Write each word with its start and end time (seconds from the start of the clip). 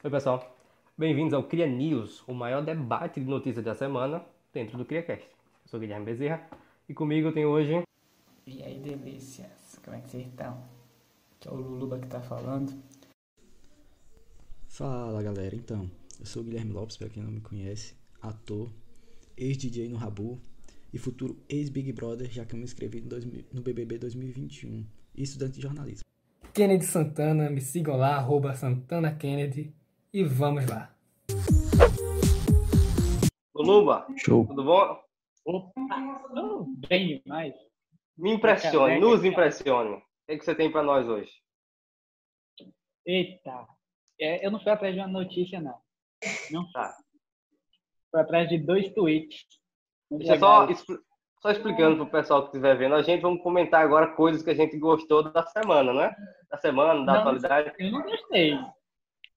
Oi, 0.00 0.10
pessoal. 0.12 0.56
Bem-vindos 0.96 1.34
ao 1.34 1.42
Cria 1.42 1.66
News, 1.66 2.22
o 2.28 2.32
maior 2.32 2.64
debate 2.64 3.18
de 3.18 3.26
notícias 3.26 3.64
da 3.64 3.74
semana 3.74 4.24
dentro 4.52 4.78
do 4.78 4.84
CriaCast. 4.84 5.26
Eu 5.26 5.68
sou 5.68 5.80
Guilherme 5.80 6.06
Bezerra 6.06 6.48
e 6.88 6.94
comigo 6.94 7.26
eu 7.26 7.34
tenho 7.34 7.48
hoje. 7.48 7.82
E 8.46 8.62
aí, 8.62 8.78
delícias, 8.78 9.80
como 9.84 9.96
é 9.96 10.00
que 10.00 10.08
vocês 10.08 10.28
estão? 10.28 10.62
Aqui 11.34 11.48
é 11.48 11.50
o 11.50 11.56
Luluba 11.56 11.98
que 11.98 12.06
tá 12.06 12.20
falando. 12.20 12.80
Fala 14.68 15.20
galera, 15.20 15.56
então, 15.56 15.90
eu 16.20 16.26
sou 16.26 16.42
o 16.42 16.44
Guilherme 16.44 16.70
Lopes, 16.70 16.96
para 16.96 17.08
quem 17.08 17.20
não 17.20 17.32
me 17.32 17.40
conhece, 17.40 17.96
ator, 18.22 18.70
ex-DJ 19.36 19.88
no 19.88 19.96
Rabu 19.96 20.40
e 20.92 20.98
futuro 20.98 21.36
ex-Big 21.48 21.92
Brother, 21.92 22.30
já 22.30 22.44
que 22.44 22.54
eu 22.54 22.58
me 22.58 22.64
inscrevi 22.64 23.00
no, 23.00 23.08
2000, 23.08 23.46
no 23.52 23.62
BBB 23.62 23.98
2021 23.98 24.86
e 25.16 25.22
estudante 25.24 25.54
de 25.54 25.62
jornalismo. 25.62 26.04
Kennedy 26.54 26.84
Santana, 26.84 27.50
me 27.50 27.60
sigam 27.60 27.96
lá, 27.96 28.14
arroba 28.14 28.54
Santana 28.54 29.12
Kennedy 29.12 29.76
e 30.18 30.24
vamos 30.24 30.66
lá. 30.66 30.90
Luluba, 33.54 34.04
Show. 34.16 34.44
tudo 34.48 34.64
bom? 34.64 35.00
Opa, 35.44 36.24
oh, 36.36 36.64
bem 36.88 37.20
demais. 37.22 37.54
Me 38.16 38.32
impressione, 38.32 38.98
nos 38.98 39.24
impressione. 39.24 39.90
O 39.94 40.00
que, 40.26 40.32
é 40.32 40.38
que 40.38 40.44
você 40.44 40.56
tem 40.56 40.72
para 40.72 40.82
nós 40.82 41.06
hoje? 41.06 41.30
Eita, 43.06 43.64
é, 44.20 44.44
eu 44.44 44.50
não 44.50 44.58
fui 44.58 44.72
atrás 44.72 44.92
de 44.92 45.00
uma 45.00 45.06
notícia, 45.06 45.60
não. 45.60 45.78
Não 46.50 46.68
Tá. 46.72 46.96
fui 48.10 48.20
atrás 48.20 48.48
de 48.48 48.58
dois 48.58 48.92
tweets. 48.92 49.46
Deixa 50.10 50.34
eu 50.34 50.38
só, 50.40 50.68
expl- 50.68 50.98
só 51.40 51.50
explicando 51.52 51.96
pro 51.96 52.10
pessoal 52.10 52.40
que 52.42 52.48
estiver 52.48 52.76
vendo 52.76 52.96
a 52.96 53.02
gente, 53.02 53.20
vamos 53.22 53.40
comentar 53.40 53.84
agora 53.84 54.16
coisas 54.16 54.42
que 54.42 54.50
a 54.50 54.54
gente 54.54 54.76
gostou 54.78 55.22
da 55.30 55.46
semana, 55.46 55.92
né? 55.92 56.12
Da 56.50 56.58
semana, 56.58 57.04
da 57.06 57.12
Não. 57.12 57.20
atualidade. 57.20 57.72
Eu 57.78 57.92
não 57.92 58.02
gostei. 58.02 58.54
É, 58.54 58.58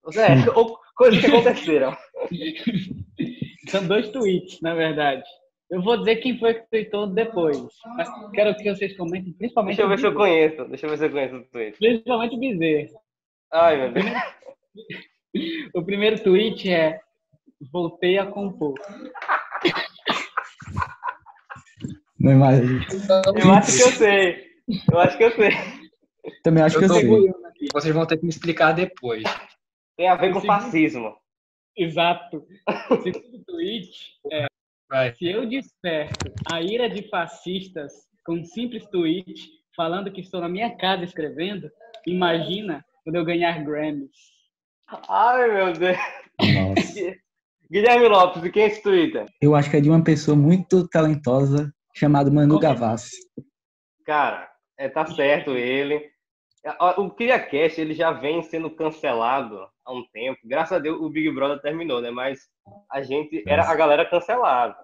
ou 0.58 0.81
coisas 1.02 1.20
que 1.20 1.26
aconteceram. 1.26 1.98
São 3.70 3.88
dois 3.88 4.10
tweets, 4.10 4.62
na 4.62 4.76
verdade. 4.76 5.24
Eu 5.70 5.82
vou 5.82 5.98
dizer 5.98 6.18
quem 6.18 6.38
foi 6.38 6.54
que 6.54 6.70
tweetou 6.70 7.08
depois. 7.08 7.58
Mas 7.96 8.08
quero 8.34 8.54
que 8.56 8.76
vocês 8.76 8.96
comentem, 8.96 9.34
principalmente 9.34 9.78
Deixa 9.78 9.84
eu 9.84 9.90
ver 9.90 10.00
se 10.00 10.06
eu 10.06 10.14
conheço. 10.14 10.66
Deixa 10.66 10.86
eu 10.86 10.92
ver 10.92 10.98
se 10.98 11.06
eu 11.06 11.12
conheço 11.12 11.36
o 11.38 11.46
tweet. 11.46 11.78
Principalmente 11.78 12.36
o 12.36 12.40
Bezerra. 12.40 13.00
Ai, 13.52 13.78
meu 13.78 13.92
Deus. 13.94 14.06
O 15.74 15.82
primeiro 15.82 16.22
tweet 16.22 16.70
é 16.70 17.00
Voltei 17.72 18.18
a 18.18 18.26
compor. 18.26 18.74
Não 22.20 22.34
imagino. 22.34 22.82
Eu 23.42 23.54
acho 23.54 23.78
que 23.78 23.84
eu 23.84 23.92
sei. 23.92 24.44
Eu 24.92 25.00
acho 25.00 25.18
que 25.18 25.24
eu 25.24 25.32
sei. 25.32 25.52
Também 26.44 26.64
acho 26.64 26.76
Eu 26.76 26.80
que 26.82 26.86
eu 26.86 26.90
sei. 26.96 27.08
Vocês 27.72 27.96
vão 27.96 28.06
ter 28.06 28.18
que 28.18 28.24
me 28.24 28.30
explicar 28.30 28.74
depois. 28.74 29.24
Tem 30.02 30.08
a 30.08 30.16
ver 30.16 30.34
com 30.34 30.42
Sim. 30.42 30.48
fascismo. 30.48 31.16
Exato. 31.78 32.44
O 32.90 33.02
segundo 33.04 33.46
tweet 33.46 34.20
Vai. 34.90 35.14
Se 35.14 35.28
eu 35.28 35.48
desperto 35.48 36.34
a 36.52 36.60
ira 36.60 36.90
de 36.90 37.08
fascistas 37.08 37.94
com 38.26 38.34
um 38.34 38.44
simples 38.44 38.84
tweet 38.88 39.48
falando 39.76 40.12
que 40.12 40.22
estou 40.22 40.42
na 40.42 40.50
minha 40.50 40.76
casa 40.76 41.04
escrevendo, 41.04 41.70
imagina 42.08 42.84
quando 43.04 43.18
eu 43.18 43.24
ganhar 43.24 43.64
Grammys. 43.64 44.10
Ai, 45.08 45.52
meu 45.54 45.74
Deus. 45.74 45.98
Nossa. 46.40 47.16
Guilherme 47.72 48.08
Lopes, 48.08 48.44
e 48.44 48.50
quem 48.50 48.64
é 48.64 48.68
esse 48.68 48.82
Twitter? 48.82 49.28
Eu 49.40 49.54
acho 49.54 49.70
que 49.70 49.78
é 49.78 49.82
de 49.82 49.90
uma 49.90 50.04
pessoa 50.04 50.36
muito 50.36 50.88
talentosa 50.88 51.72
chamada 51.96 52.32
Manu 52.32 52.56
Como 52.56 52.66
é? 52.66 52.70
Gavassi. 52.70 53.18
Cara, 54.04 54.50
é, 54.80 54.90
tá 54.90 55.06
certo 55.06 55.52
ele. 55.52 56.10
O 56.98 57.10
CriaCast, 57.10 57.82
ele 57.82 57.94
já 57.96 58.12
vem 58.12 58.44
sendo 58.44 58.70
cancelado 58.70 59.68
há 59.84 59.92
um 59.92 60.04
tempo. 60.14 60.40
Graças 60.44 60.74
a 60.78 60.80
Deus 60.80 61.00
o 61.02 61.10
Big 61.10 61.32
Brother 61.32 61.60
terminou, 61.60 62.00
né? 62.02 62.12
Mas 62.12 62.50
a 62.92 63.02
gente 63.02 63.44
era 63.48 63.64
a 63.68 63.74
galera 63.76 64.06
cancelada. 64.06 64.78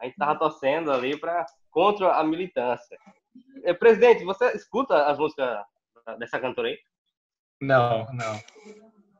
A 0.00 0.06
gente 0.06 0.16
tava 0.16 0.38
torcendo 0.38 0.90
ali 0.90 1.18
para 1.18 1.44
contra 1.70 2.12
a 2.14 2.24
militância. 2.24 2.96
É, 3.62 3.74
presidente, 3.74 4.24
você 4.24 4.52
escuta 4.56 5.04
as 5.06 5.18
músicas 5.18 5.58
dessa 6.18 6.40
cantora 6.40 6.68
aí? 6.68 6.78
Não, 7.60 8.06
não. 8.12 8.34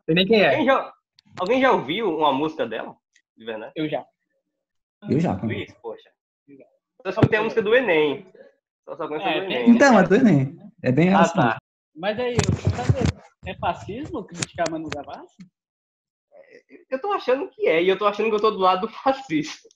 Sei 0.06 0.14
nem 0.14 0.26
quem 0.26 0.40
é. 0.40 0.50
Alguém 0.50 0.64
já, 0.64 0.92
alguém 1.40 1.60
já 1.60 1.72
ouviu 1.72 2.16
uma 2.16 2.32
música 2.32 2.66
dela? 2.66 2.96
De 3.36 3.44
verdade? 3.44 3.72
Eu 3.76 3.86
já. 3.88 4.04
Eu 5.10 5.20
já. 5.20 5.32
Luiz, 5.42 5.72
poxa. 5.82 6.08
Você 7.04 7.12
só 7.12 7.20
tem 7.20 7.38
a 7.38 7.42
música 7.42 7.60
do 7.60 7.74
Enem. 7.74 8.26
Só 8.84 8.96
só 8.96 9.06
conhece 9.06 9.26
a 9.28 9.30
É, 9.30 9.40
do 9.40 9.44
Enem. 9.44 9.68
né? 9.68 9.74
Então, 9.74 9.98
é 9.98 10.02
do 10.04 10.14
Enem. 10.14 10.58
É 10.82 10.90
bem 10.90 11.12
Ah, 11.12 11.20
assim. 11.20 11.34
tá. 11.34 11.58
Mas 11.98 12.18
aí, 12.20 12.36
é 13.44 13.54
fascismo 13.56 14.24
criticar 14.24 14.70
Manu 14.70 14.88
Gavassi? 14.88 15.36
Eu 16.88 17.00
tô 17.00 17.12
achando 17.12 17.48
que 17.50 17.66
é, 17.66 17.82
e 17.82 17.88
eu 17.88 17.98
tô 17.98 18.06
achando 18.06 18.28
que 18.30 18.36
eu 18.36 18.40
tô 18.40 18.52
do 18.52 18.58
lado 18.58 18.82
do 18.86 18.88
fascista. 18.92 19.68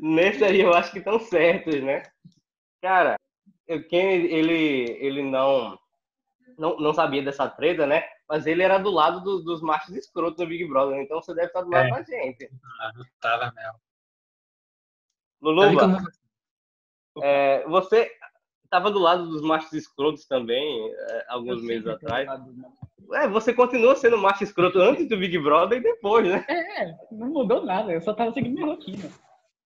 Nesse 0.00 0.42
aí 0.42 0.60
eu 0.60 0.72
acho 0.72 0.90
que 0.90 0.98
estão 0.98 1.18
certos, 1.18 1.82
né? 1.82 2.02
Cara, 2.80 3.16
eu- 3.66 3.86
quem 3.86 4.24
ele, 4.24 4.90
ele 4.98 5.22
não, 5.22 5.78
não 6.56 6.78
não 6.78 6.94
sabia 6.94 7.22
dessa 7.22 7.48
treta, 7.48 7.86
né? 7.86 8.04
Mas 8.26 8.46
ele 8.46 8.62
era 8.62 8.78
do 8.78 8.90
lado 8.90 9.20
do- 9.20 9.42
dos 9.44 9.60
machos 9.60 9.94
escrotos 9.94 10.38
do 10.38 10.46
Big 10.48 10.66
Brother, 10.66 10.98
então 10.98 11.20
você 11.20 11.34
deve 11.34 11.48
estar 11.48 11.60
do 11.60 11.70
lado 11.70 11.88
É. 11.88 11.90
da 11.90 12.02
gente. 12.02 12.50
Ah, 12.80 12.92
não 12.94 13.04
tava 13.20 13.52
mesmo. 13.52 13.72
Tá 13.72 13.78
Luluba, 15.42 15.68
Aí 15.68 15.76
como- 15.76 16.08
é, 17.22 17.64
você 17.68 18.10
estava 18.74 18.90
do 18.90 18.98
lado 18.98 19.28
dos 19.28 19.40
machos 19.40 19.72
escrotos 19.72 20.26
também, 20.26 20.90
é, 20.92 21.24
alguns 21.28 21.62
meses 21.62 21.86
atrás. 21.86 22.28
do 22.44 23.14
É, 23.14 23.28
você 23.28 23.54
continua 23.54 23.94
sendo 23.94 24.18
macho 24.18 24.42
escroto 24.42 24.78
antes 24.82 25.08
do 25.08 25.16
Big 25.16 25.38
Brother 25.38 25.78
e 25.78 25.82
depois, 25.82 26.28
né? 26.28 26.44
É, 26.48 26.92
não 27.12 27.28
mudou 27.28 27.64
nada, 27.64 27.92
eu 27.92 28.00
só 28.00 28.12
tava 28.12 28.32
seguindo 28.32 28.54
minha 28.54 28.66
rotina. 28.66 29.08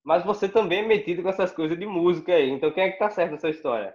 Mas 0.05 0.25
você 0.25 0.49
também 0.49 0.81
é 0.81 0.87
metido 0.87 1.23
com 1.23 1.29
essas 1.31 1.53
coisas 1.53 1.79
de 1.79 1.87
música 1.87 2.35
aí. 2.35 2.51
Então 2.51 2.71
quem 2.71 2.85
é 2.85 2.93
que 2.93 2.99
tá 2.99 3.11
certo 3.11 3.33
nessa 3.33 3.49
história? 3.49 3.95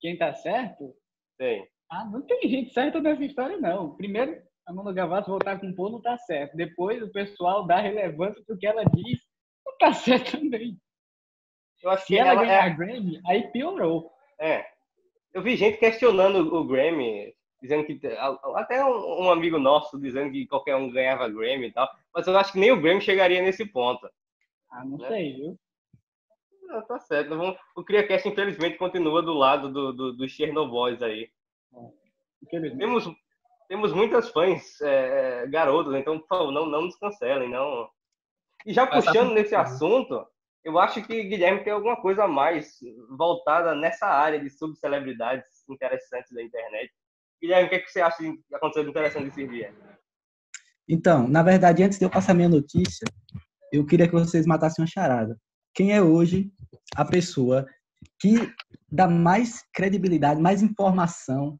Quem 0.00 0.16
tá 0.16 0.32
certo? 0.34 0.94
Sei. 1.36 1.62
Ah, 1.90 2.04
não 2.04 2.20
tem 2.22 2.48
gente 2.48 2.72
certa 2.72 3.00
nessa 3.00 3.24
história, 3.24 3.56
não. 3.56 3.96
Primeiro, 3.96 4.40
a 4.66 4.72
Manu 4.72 4.92
Gavassi 4.92 5.30
voltar 5.30 5.58
com 5.58 5.66
o 5.66 5.90
não 5.90 6.02
tá 6.02 6.16
certo. 6.18 6.56
Depois, 6.56 7.02
o 7.02 7.10
pessoal 7.10 7.66
dá 7.66 7.80
relevância 7.80 8.42
pro 8.46 8.58
que 8.58 8.66
ela 8.66 8.84
diz, 8.84 9.20
não 9.66 9.76
tá 9.78 9.92
certo 9.92 10.38
também. 10.38 10.78
Eu 11.82 11.90
acho 11.90 12.02
Se 12.02 12.08
que 12.08 12.18
ela 12.18 12.30
ela 12.30 12.42
ganhar 12.42 12.66
é, 12.66 12.74
Grammy, 12.74 13.20
aí 13.26 13.50
piorou. 13.50 14.17
É. 14.38 14.66
Eu 15.32 15.42
vi 15.42 15.56
gente 15.56 15.78
questionando 15.78 16.54
o 16.54 16.64
Grammy, 16.64 17.34
dizendo 17.60 17.84
que 17.84 18.00
até 18.54 18.84
um, 18.84 19.24
um 19.26 19.30
amigo 19.30 19.58
nosso 19.58 20.00
dizendo 20.00 20.32
que 20.32 20.46
qualquer 20.46 20.74
um 20.76 20.90
ganhava 20.90 21.28
Grammy 21.28 21.66
e 21.68 21.72
tal. 21.72 21.88
Mas 22.14 22.26
eu 22.26 22.36
acho 22.36 22.52
que 22.52 22.58
nem 22.58 22.72
o 22.72 22.80
Grammy 22.80 23.00
chegaria 23.00 23.42
nesse 23.42 23.64
ponto. 23.66 24.08
Ah, 24.70 24.84
não 24.84 24.96
Né? 24.98 25.08
sei, 25.08 25.34
viu? 25.34 25.58
Ah, 26.70 26.82
tá 26.82 26.98
certo. 26.98 27.30
Vamos- 27.30 27.56
O 27.76 27.84
CriaCast, 27.84 28.28
infelizmente, 28.28 28.76
continua 28.78 29.22
do 29.22 29.32
lado 29.32 29.70
do, 29.72 29.92
do, 29.92 30.12
dos 30.14 30.30
Chernobyls 30.32 31.02
aí. 31.02 31.30
Infelizmente. 32.42 32.78
Temos, 32.78 33.08
temos 33.68 33.92
muitas 33.92 34.30
fãs 34.30 34.80
é, 34.80 35.42
é, 35.42 35.46
garotas, 35.46 35.94
então, 35.94 36.18
por 36.18 36.26
favor, 36.28 36.50
não, 36.52 36.66
não 36.66 36.82
nos 36.82 36.96
cancelem, 36.96 37.48
não. 37.50 37.88
E 38.66 38.72
já 38.72 38.86
Mas 38.86 39.04
tá 39.04 39.12
puxando 39.12 39.28
bom. 39.28 39.34
nesse 39.34 39.54
assunto, 39.54 40.26
eu 40.64 40.78
acho 40.78 41.02
que 41.02 41.24
Guilherme 41.24 41.64
tem 41.64 41.72
alguma 41.72 41.96
coisa 41.96 42.24
a 42.24 42.28
mais 42.28 42.78
voltada 43.16 43.74
nessa 43.74 44.06
área 44.06 44.38
de 44.38 44.50
subcelebridades 44.50 45.46
interessantes 45.68 46.32
da 46.32 46.42
internet. 46.42 46.92
Guilherme, 47.40 47.66
o 47.66 47.68
que, 47.70 47.76
é 47.76 47.78
que 47.78 47.90
você 47.90 48.00
acha 48.00 48.18
que 48.18 48.54
aconteceu 48.54 48.84
de 48.84 48.90
interessante 48.90 49.28
esse 49.28 49.46
dia? 49.46 49.72
Então, 50.88 51.28
na 51.28 51.42
verdade, 51.42 51.82
antes 51.82 51.98
de 51.98 52.04
eu 52.04 52.10
passar 52.10 52.34
minha 52.34 52.48
notícia, 52.48 53.06
eu 53.72 53.86
queria 53.86 54.06
que 54.06 54.14
vocês 54.14 54.46
matassem 54.46 54.82
uma 54.82 54.90
charada. 54.90 55.38
Quem 55.74 55.92
é 55.92 56.02
hoje 56.02 56.50
a 56.96 57.04
pessoa 57.04 57.66
que 58.18 58.52
dá 58.90 59.06
mais 59.06 59.62
credibilidade, 59.72 60.40
mais 60.40 60.62
informação 60.62 61.58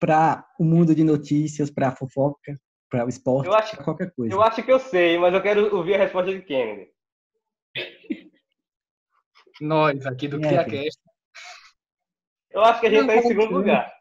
para 0.00 0.44
o 0.58 0.64
mundo 0.64 0.94
de 0.94 1.04
notícias, 1.04 1.70
para 1.70 1.88
a 1.88 1.96
fofoca, 1.96 2.54
para 2.90 3.04
o 3.04 3.08
esporte, 3.08 3.76
pra 3.76 3.84
qualquer 3.84 4.12
coisa? 4.14 4.34
eu 4.34 4.42
acho 4.42 4.62
que 4.62 4.72
eu 4.72 4.78
sei, 4.78 5.18
mas 5.18 5.32
eu 5.32 5.42
quero 5.42 5.74
ouvir 5.76 5.94
a 5.94 5.98
resposta 5.98 6.32
de 6.32 6.42
Kennedy. 6.42 6.93
Nós 9.60 10.04
aqui 10.06 10.28
do 10.28 10.36
é, 10.36 10.40
CriaCast. 10.40 11.00
Eu 12.50 12.62
acho 12.62 12.80
que 12.80 12.86
a 12.86 12.90
gente 12.90 13.00
está 13.00 13.16
em 13.16 13.22
segundo 13.22 13.52
lugar. 13.52 13.92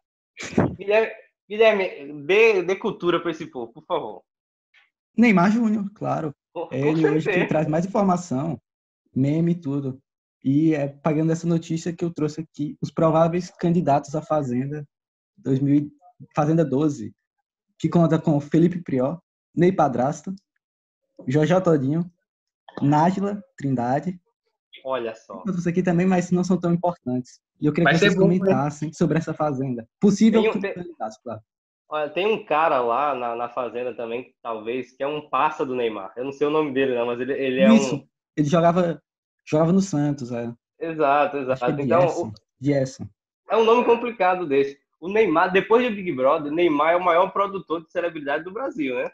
Guilherme, 0.77 1.11
Guilherme 1.49 2.23
dê, 2.23 2.63
dê 2.63 2.75
cultura 2.75 3.19
para 3.19 3.31
esse 3.31 3.47
povo, 3.47 3.71
por 3.71 3.85
favor. 3.85 4.23
Neymar 5.17 5.51
Júnior, 5.51 5.89
claro. 5.93 6.33
Com, 6.53 6.69
ele 6.71 7.07
hoje 7.07 7.17
que 7.17 7.33
certeza. 7.33 7.47
traz 7.47 7.67
mais 7.67 7.85
informação, 7.85 8.59
meme 9.15 9.53
e 9.53 9.59
tudo. 9.59 9.99
E 10.43 10.73
é 10.73 10.87
pagando 10.87 11.31
essa 11.31 11.47
notícia 11.47 11.93
que 11.93 12.03
eu 12.03 12.13
trouxe 12.13 12.41
aqui 12.41 12.77
os 12.81 12.91
prováveis 12.91 13.49
candidatos 13.49 14.15
à 14.15 14.21
Fazenda 14.21 14.85
2000, 15.37 15.89
Fazenda 16.35 16.65
12, 16.65 17.13
que 17.77 17.89
conta 17.89 18.19
com 18.19 18.39
Felipe 18.39 18.81
Prió, 18.81 19.19
Ney 19.55 19.71
Padrasto, 19.71 20.33
Jorge 21.27 21.59
Todinho, 21.61 22.11
Nájila 22.81 23.41
Trindade, 23.57 24.19
Olha 24.83 25.15
só. 25.15 25.35
outros 25.37 25.65
aqui 25.67 25.81
também, 25.81 26.05
mas 26.05 26.31
não 26.31 26.43
são 26.43 26.59
tão 26.59 26.73
importantes. 26.73 27.39
E 27.61 27.65
eu 27.65 27.71
queria 27.71 27.85
Vai 27.85 27.93
que 27.93 27.99
vocês 27.99 28.15
bom, 28.15 28.27
né? 28.27 28.37
comentassem 28.39 28.91
sobre 28.93 29.17
essa 29.17 29.33
Fazenda. 29.33 29.87
Possível 29.99 30.41
Tem 30.41 30.49
um- 30.51 30.59
tem- 30.59 30.73
candidatos, 30.73 31.17
claro. 31.23 31.41
Olha, 31.89 32.09
tem 32.09 32.25
um 32.25 32.43
cara 32.43 32.81
lá 32.81 33.13
na, 33.13 33.35
na 33.35 33.49
fazenda 33.49 33.93
também, 33.95 34.33
talvez, 34.41 34.91
que 34.95 35.03
é 35.03 35.07
um 35.07 35.29
passa 35.29 35.63
do 35.65 35.75
Neymar. 35.75 36.11
Eu 36.17 36.25
não 36.25 36.31
sei 36.31 36.47
o 36.47 36.49
nome 36.49 36.73
dele, 36.73 36.95
não, 36.95 37.05
mas 37.05 37.19
ele, 37.19 37.33
ele 37.33 37.59
é 37.61 37.71
Isso, 37.73 37.95
um. 37.97 38.05
ele 38.35 38.47
jogava, 38.47 39.01
jogava 39.45 39.71
no 39.71 39.79
Santos, 39.81 40.31
é. 40.31 40.51
Exato, 40.79 41.37
que 41.37 41.43
exato. 41.43 41.65
é 41.65 41.69
Então, 41.83 42.01
Gerson. 42.01 42.27
o- 42.27 42.33
Gerson. 42.59 43.07
é 43.49 43.55
um 43.57 43.63
nome 43.63 43.85
complicado 43.85 44.47
desse. 44.47 44.77
O 44.99 45.07
Neymar, 45.07 45.51
depois 45.51 45.87
do 45.87 45.95
Big 45.95 46.11
Brother, 46.13 46.51
Neymar 46.51 46.93
é 46.93 46.95
o 46.97 47.03
maior 47.03 47.29
produtor 47.31 47.83
de 47.83 47.91
celebridade 47.91 48.43
do 48.43 48.51
Brasil, 48.51 48.95
né? 48.95 49.11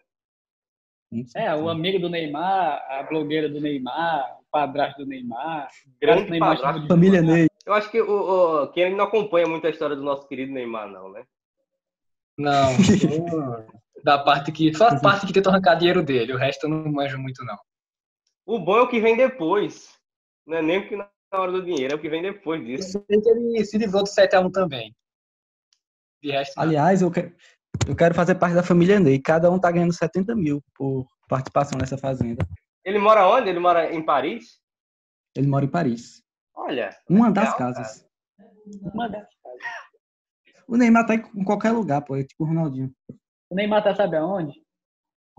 É, 1.35 1.53
o 1.55 1.67
amigo 1.69 1.99
do 1.99 2.07
Neymar, 2.07 2.85
a 2.87 3.03
blogueira 3.03 3.49
do 3.49 3.59
Neymar, 3.59 4.37
padrasto 4.51 5.03
do 5.03 5.07
Neymar. 5.07 5.69
Grande 6.01 6.29
Neymar 6.29 6.59
padrasto. 6.59 6.87
Família. 6.87 7.21
Ney. 7.21 7.47
Eu 7.65 7.73
acho 7.73 7.89
que 7.91 8.01
o, 8.01 8.63
o, 8.63 8.67
quem 8.71 8.95
não 8.95 9.05
acompanha 9.05 9.47
muito 9.47 9.67
a 9.67 9.69
história 9.69 9.95
do 9.95 10.03
nosso 10.03 10.27
querido 10.27 10.51
Neymar, 10.51 10.89
não, 10.89 11.11
né? 11.11 11.23
Não, 12.37 12.71
eu- 12.71 13.67
da 14.03 14.17
parte 14.17 14.51
que. 14.51 14.73
Só 14.73 14.87
a 14.87 14.99
parte 14.99 15.27
que 15.27 15.33
tentou 15.33 15.51
arrancar 15.51 15.75
dinheiro 15.75 16.01
dele, 16.03 16.33
o 16.33 16.37
resto 16.37 16.65
eu 16.65 16.69
não 16.69 16.91
manjo 16.91 17.17
muito, 17.19 17.43
não. 17.43 17.57
O 18.45 18.59
bom 18.59 18.77
é 18.77 18.81
o 18.81 18.87
que 18.87 18.99
vem 18.99 19.15
depois. 19.15 19.89
Não 20.47 20.57
é 20.57 20.61
nem 20.61 20.79
o 20.79 20.87
que 20.87 20.95
na 20.95 21.07
hora 21.33 21.51
do 21.51 21.63
dinheiro, 21.63 21.93
é 21.93 21.95
o 21.95 22.01
que 22.01 22.09
vem 22.09 22.21
depois 22.21 22.65
disso. 22.65 23.03
Ele 23.07 23.63
se 23.63 23.77
livrou 23.77 24.03
do 24.03 24.09
7x1 24.09 24.51
também. 24.51 24.95
De 26.23 26.31
resto, 26.31 26.55
não. 26.57 26.63
Aliás, 26.63 27.01
eu 27.01 27.11
quero, 27.11 27.35
eu 27.87 27.95
quero 27.95 28.15
fazer 28.15 28.35
parte 28.35 28.55
da 28.55 28.63
família 28.63 28.99
Ney. 28.99 29.19
Cada 29.21 29.51
um 29.51 29.59
tá 29.59 29.71
ganhando 29.71 29.93
70 29.93 30.35
mil 30.35 30.63
por 30.73 31.05
participação 31.27 31.77
nessa 31.77 31.97
fazenda. 31.97 32.45
Ele 32.89 32.97
mora 32.97 33.27
onde? 33.27 33.47
Ele 33.49 33.59
mora 33.59 33.93
em 33.93 34.03
Paris? 34.03 34.59
Ele 35.35 35.45
mora 35.47 35.63
em 35.63 35.69
Paris. 35.69 36.23
Olha. 36.55 36.89
Uma 37.07 37.31
das 37.31 37.53
legal, 37.53 37.57
casas. 37.57 38.09
Uma 38.81 39.07
das- 39.07 39.27
O 40.67 40.75
Neymar 40.75 41.05
tá 41.05 41.13
em 41.13 41.43
qualquer 41.43 41.71
lugar, 41.71 42.01
pô. 42.01 42.15
É 42.15 42.23
tipo 42.23 42.43
o 42.43 42.47
Ronaldinho. 42.47 42.91
O 43.49 43.55
Neymar 43.55 43.83
tá 43.83 43.95
sabe 43.95 44.17
aonde? 44.17 44.59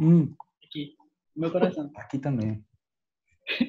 Hum, 0.01 0.33
Aqui, 0.65 0.95
no 1.35 1.43
meu 1.43 1.51
coração. 1.51 1.91
aqui 1.97 2.19
também. 2.21 2.65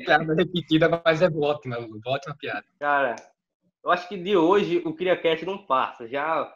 piada 0.06 0.36
repetida, 0.36 1.02
mas 1.04 1.24
é 1.24 1.28
ótima. 1.28 1.78
Ótima 2.06 2.36
piada. 2.38 2.66
Cara, 2.80 3.16
eu 3.84 3.90
acho 3.90 4.08
que 4.08 4.16
de 4.16 4.38
hoje 4.38 4.78
o 4.86 4.94
CriaCast 4.94 5.44
não 5.44 5.66
passa. 5.66 6.08
Já 6.08 6.56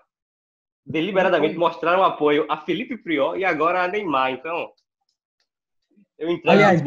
deliberadamente 0.86 1.56
mostraram 1.56 2.04
apoio 2.04 2.46
a 2.52 2.58
Felipe 2.58 2.96
Prior 3.00 3.36
e 3.36 3.44
agora 3.44 3.84
a 3.84 3.88
Neymar. 3.88 4.32
Então, 4.34 4.72
eu 6.20 6.30
entrego. 6.30 6.52
Aliás, 6.52 6.82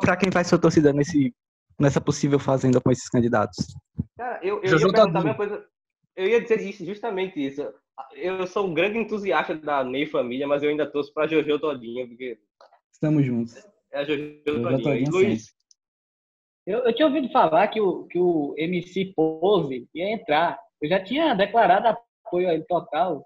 Pra 0.00 0.16
quem 0.16 0.30
vai 0.30 0.44
sua 0.44 0.58
torcida 0.58 0.92
nesse, 0.92 1.34
nessa 1.78 2.00
possível 2.00 2.38
fazenda 2.38 2.80
com 2.80 2.90
esses 2.90 3.08
candidatos? 3.08 3.56
Cara, 4.16 4.38
eu, 4.42 4.62
eu 4.62 4.64
ia 4.64 4.70
perguntar 4.78 5.02
a 5.02 5.04
Todinho. 5.06 5.12
mesma 5.24 5.34
coisa. 5.34 5.66
Eu 6.16 6.28
ia 6.28 6.40
dizer 6.40 6.60
isso, 6.60 6.84
justamente 6.84 7.44
isso. 7.44 7.62
Eu 8.12 8.46
sou 8.46 8.66
um 8.68 8.74
grande 8.74 8.98
entusiasta 8.98 9.54
da 9.56 9.82
Ney 9.84 10.06
Família, 10.06 10.46
mas 10.46 10.62
eu 10.62 10.70
ainda 10.70 10.88
torço 10.90 11.12
pra 11.12 11.26
Jojo 11.26 11.58
Todinha, 11.58 12.06
porque 12.06 12.38
Estamos 12.92 13.24
juntos. 13.26 13.56
é 13.92 13.98
a 13.98 14.04
Jojo 14.04 14.40
Jojo 14.46 15.10
Luiz, 15.10 15.52
Eu, 16.66 16.78
eu 16.84 16.94
tinha 16.94 17.06
ouvido 17.06 17.28
falar 17.30 17.66
que 17.68 17.80
o, 17.80 18.04
que 18.06 18.18
o 18.18 18.54
MC 18.56 19.12
Pose 19.16 19.88
ia 19.94 20.12
entrar. 20.12 20.58
Eu 20.80 20.88
já 20.88 21.02
tinha 21.02 21.34
declarado 21.34 21.88
apoio 22.24 22.48
a 22.48 22.54
ele 22.54 22.64
total. 22.64 23.24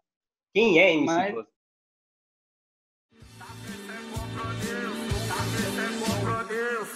quem 0.55 0.79
é 0.81 0.93
MC 0.95 1.05
Mas- 1.07 1.35
Pose? 1.35 1.49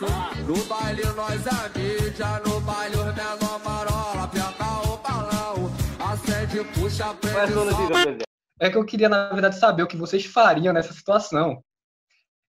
No 0.02 0.64
baile 0.64 1.04
nós 1.14 1.46
é 1.46 1.78
mídia, 1.78 2.40
no 2.44 2.60
baile 2.62 2.96
os 2.96 3.14
menor 3.14 3.64
marola, 3.64 4.24
aperta 4.24 4.64
o 4.88 4.96
balão, 4.96 5.70
acende, 6.00 6.64
puxa, 6.74 7.14
prende? 7.14 8.24
É 8.58 8.68
que 8.68 8.76
eu 8.76 8.84
queria, 8.84 9.08
na 9.08 9.28
verdade, 9.28 9.58
saber 9.58 9.84
o 9.84 9.86
que 9.86 9.96
vocês 9.96 10.24
fariam 10.24 10.74
nessa 10.74 10.92
situação. 10.92 11.62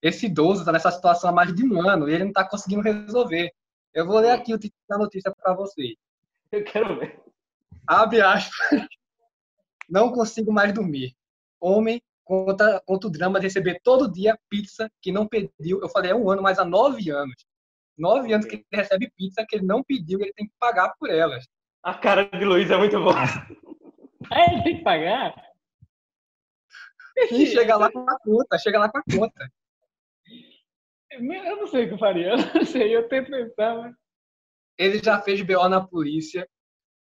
Esse 0.02 0.26
idoso 0.26 0.62
está 0.62 0.72
nessa 0.72 0.92
situação 0.92 1.30
há 1.30 1.34
mais 1.34 1.54
de 1.54 1.64
um 1.64 1.88
ano 1.88 2.10
e 2.10 2.14
ele 2.14 2.24
não 2.24 2.32
está 2.32 2.44
conseguindo 2.44 2.82
resolver. 2.82 3.52
Eu 3.94 4.08
vou 4.08 4.20
ler 4.20 4.32
aqui 4.32 4.54
o 4.54 4.58
título 4.58 4.82
da 4.90 4.98
notícia 4.98 5.32
para 5.32 5.54
vocês. 5.54 5.96
Eu 6.52 6.64
quero 6.64 7.00
ver. 7.00 7.22
Abre 7.86 8.22
aspas. 8.22 8.88
Não 9.88 10.12
consigo 10.12 10.52
mais 10.52 10.74
dormir. 10.74 11.16
Homem 11.62 12.02
conta, 12.24 12.82
conta 12.86 13.08
o 13.08 13.12
drama 13.12 13.40
de 13.40 13.48
receber 13.48 13.80
todo 13.84 14.12
dia 14.12 14.38
pizza 14.50 14.90
que 15.02 15.12
não 15.12 15.28
pediu. 15.28 15.82
Eu 15.82 15.90
falei, 15.90 16.12
é 16.12 16.16
um 16.16 16.30
ano, 16.30 16.42
mas 16.42 16.60
há 16.60 16.66
nove 16.66 17.10
anos. 17.10 17.36
Nove 17.98 18.34
anos 18.34 18.46
que 18.46 18.56
ele 18.56 18.66
recebe 18.72 19.12
pizza 19.16 19.46
que 19.48 19.58
ele 19.58 19.66
não 19.66 19.84
pediu 19.84 20.20
e 20.20 20.24
ele 20.24 20.34
tem 20.34 20.48
que 20.48 20.54
pagar 20.60 20.94
por 21.00 21.10
elas. 21.10 21.46
A 21.84 21.94
cara 21.94 22.26
de 22.26 22.46
Luiz 22.46 22.72
é 22.72 22.78
muito 22.78 23.00
boa. 23.00 23.16
Ah, 24.32 24.46
ele 24.52 24.64
tem 24.64 24.78
que 24.78 24.84
pagar? 24.84 25.36
E 27.32 27.46
chega 27.46 27.76
lá 27.76 27.92
com 27.92 28.00
a 28.10 28.18
conta, 28.20 28.58
chega 28.58 28.80
lá 28.80 28.90
com 28.90 28.98
a 28.98 29.04
conta. 29.04 29.50
Eu 31.12 31.58
não 31.58 31.68
sei 31.68 31.86
o 31.86 31.88
que 31.90 31.94
eu 31.94 32.00
faria. 32.00 32.32
Eu 32.34 32.54
não 32.56 32.66
sei, 32.66 32.96
eu 32.96 33.08
tento 33.08 33.30
pensar, 33.30 33.76
mas... 33.76 33.96
Ele 34.80 35.00
já 35.04 35.22
fez 35.22 35.40
BO 35.44 35.70
na 35.70 35.86
polícia, 35.86 36.50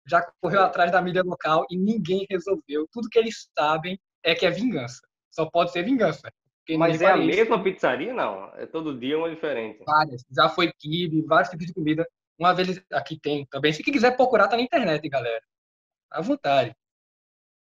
já 0.07 0.21
correu 0.39 0.61
atrás 0.61 0.91
da 0.91 1.01
mídia 1.01 1.23
local 1.23 1.65
e 1.71 1.77
ninguém 1.77 2.27
resolveu. 2.29 2.87
Tudo 2.91 3.09
que 3.09 3.17
eles 3.17 3.49
sabem 3.57 3.99
é 4.23 4.35
que 4.35 4.45
é 4.45 4.51
vingança. 4.51 5.01
Só 5.33 5.49
pode 5.49 5.71
ser 5.71 5.83
vingança. 5.83 6.31
Mas 6.77 7.01
é 7.01 7.07
a 7.11 7.17
mesma 7.17 7.61
pizzaria? 7.61 8.13
Não. 8.13 8.53
É 8.55 8.65
todo 8.65 8.97
dia 8.97 9.17
uma 9.17 9.29
diferente. 9.29 9.83
Várias. 9.83 10.23
Já 10.31 10.47
foi 10.47 10.71
kibe, 10.71 11.23
vários 11.23 11.49
tipos 11.49 11.65
de 11.65 11.73
comida. 11.73 12.07
Uma 12.37 12.53
vez 12.53 12.81
aqui 12.91 13.19
tem 13.19 13.45
também. 13.47 13.73
Se 13.73 13.83
quiser 13.83 14.15
procurar, 14.15 14.47
tá 14.47 14.55
na 14.55 14.61
internet, 14.61 15.07
galera. 15.09 15.43
À 16.09 16.21
vontade. 16.21 16.75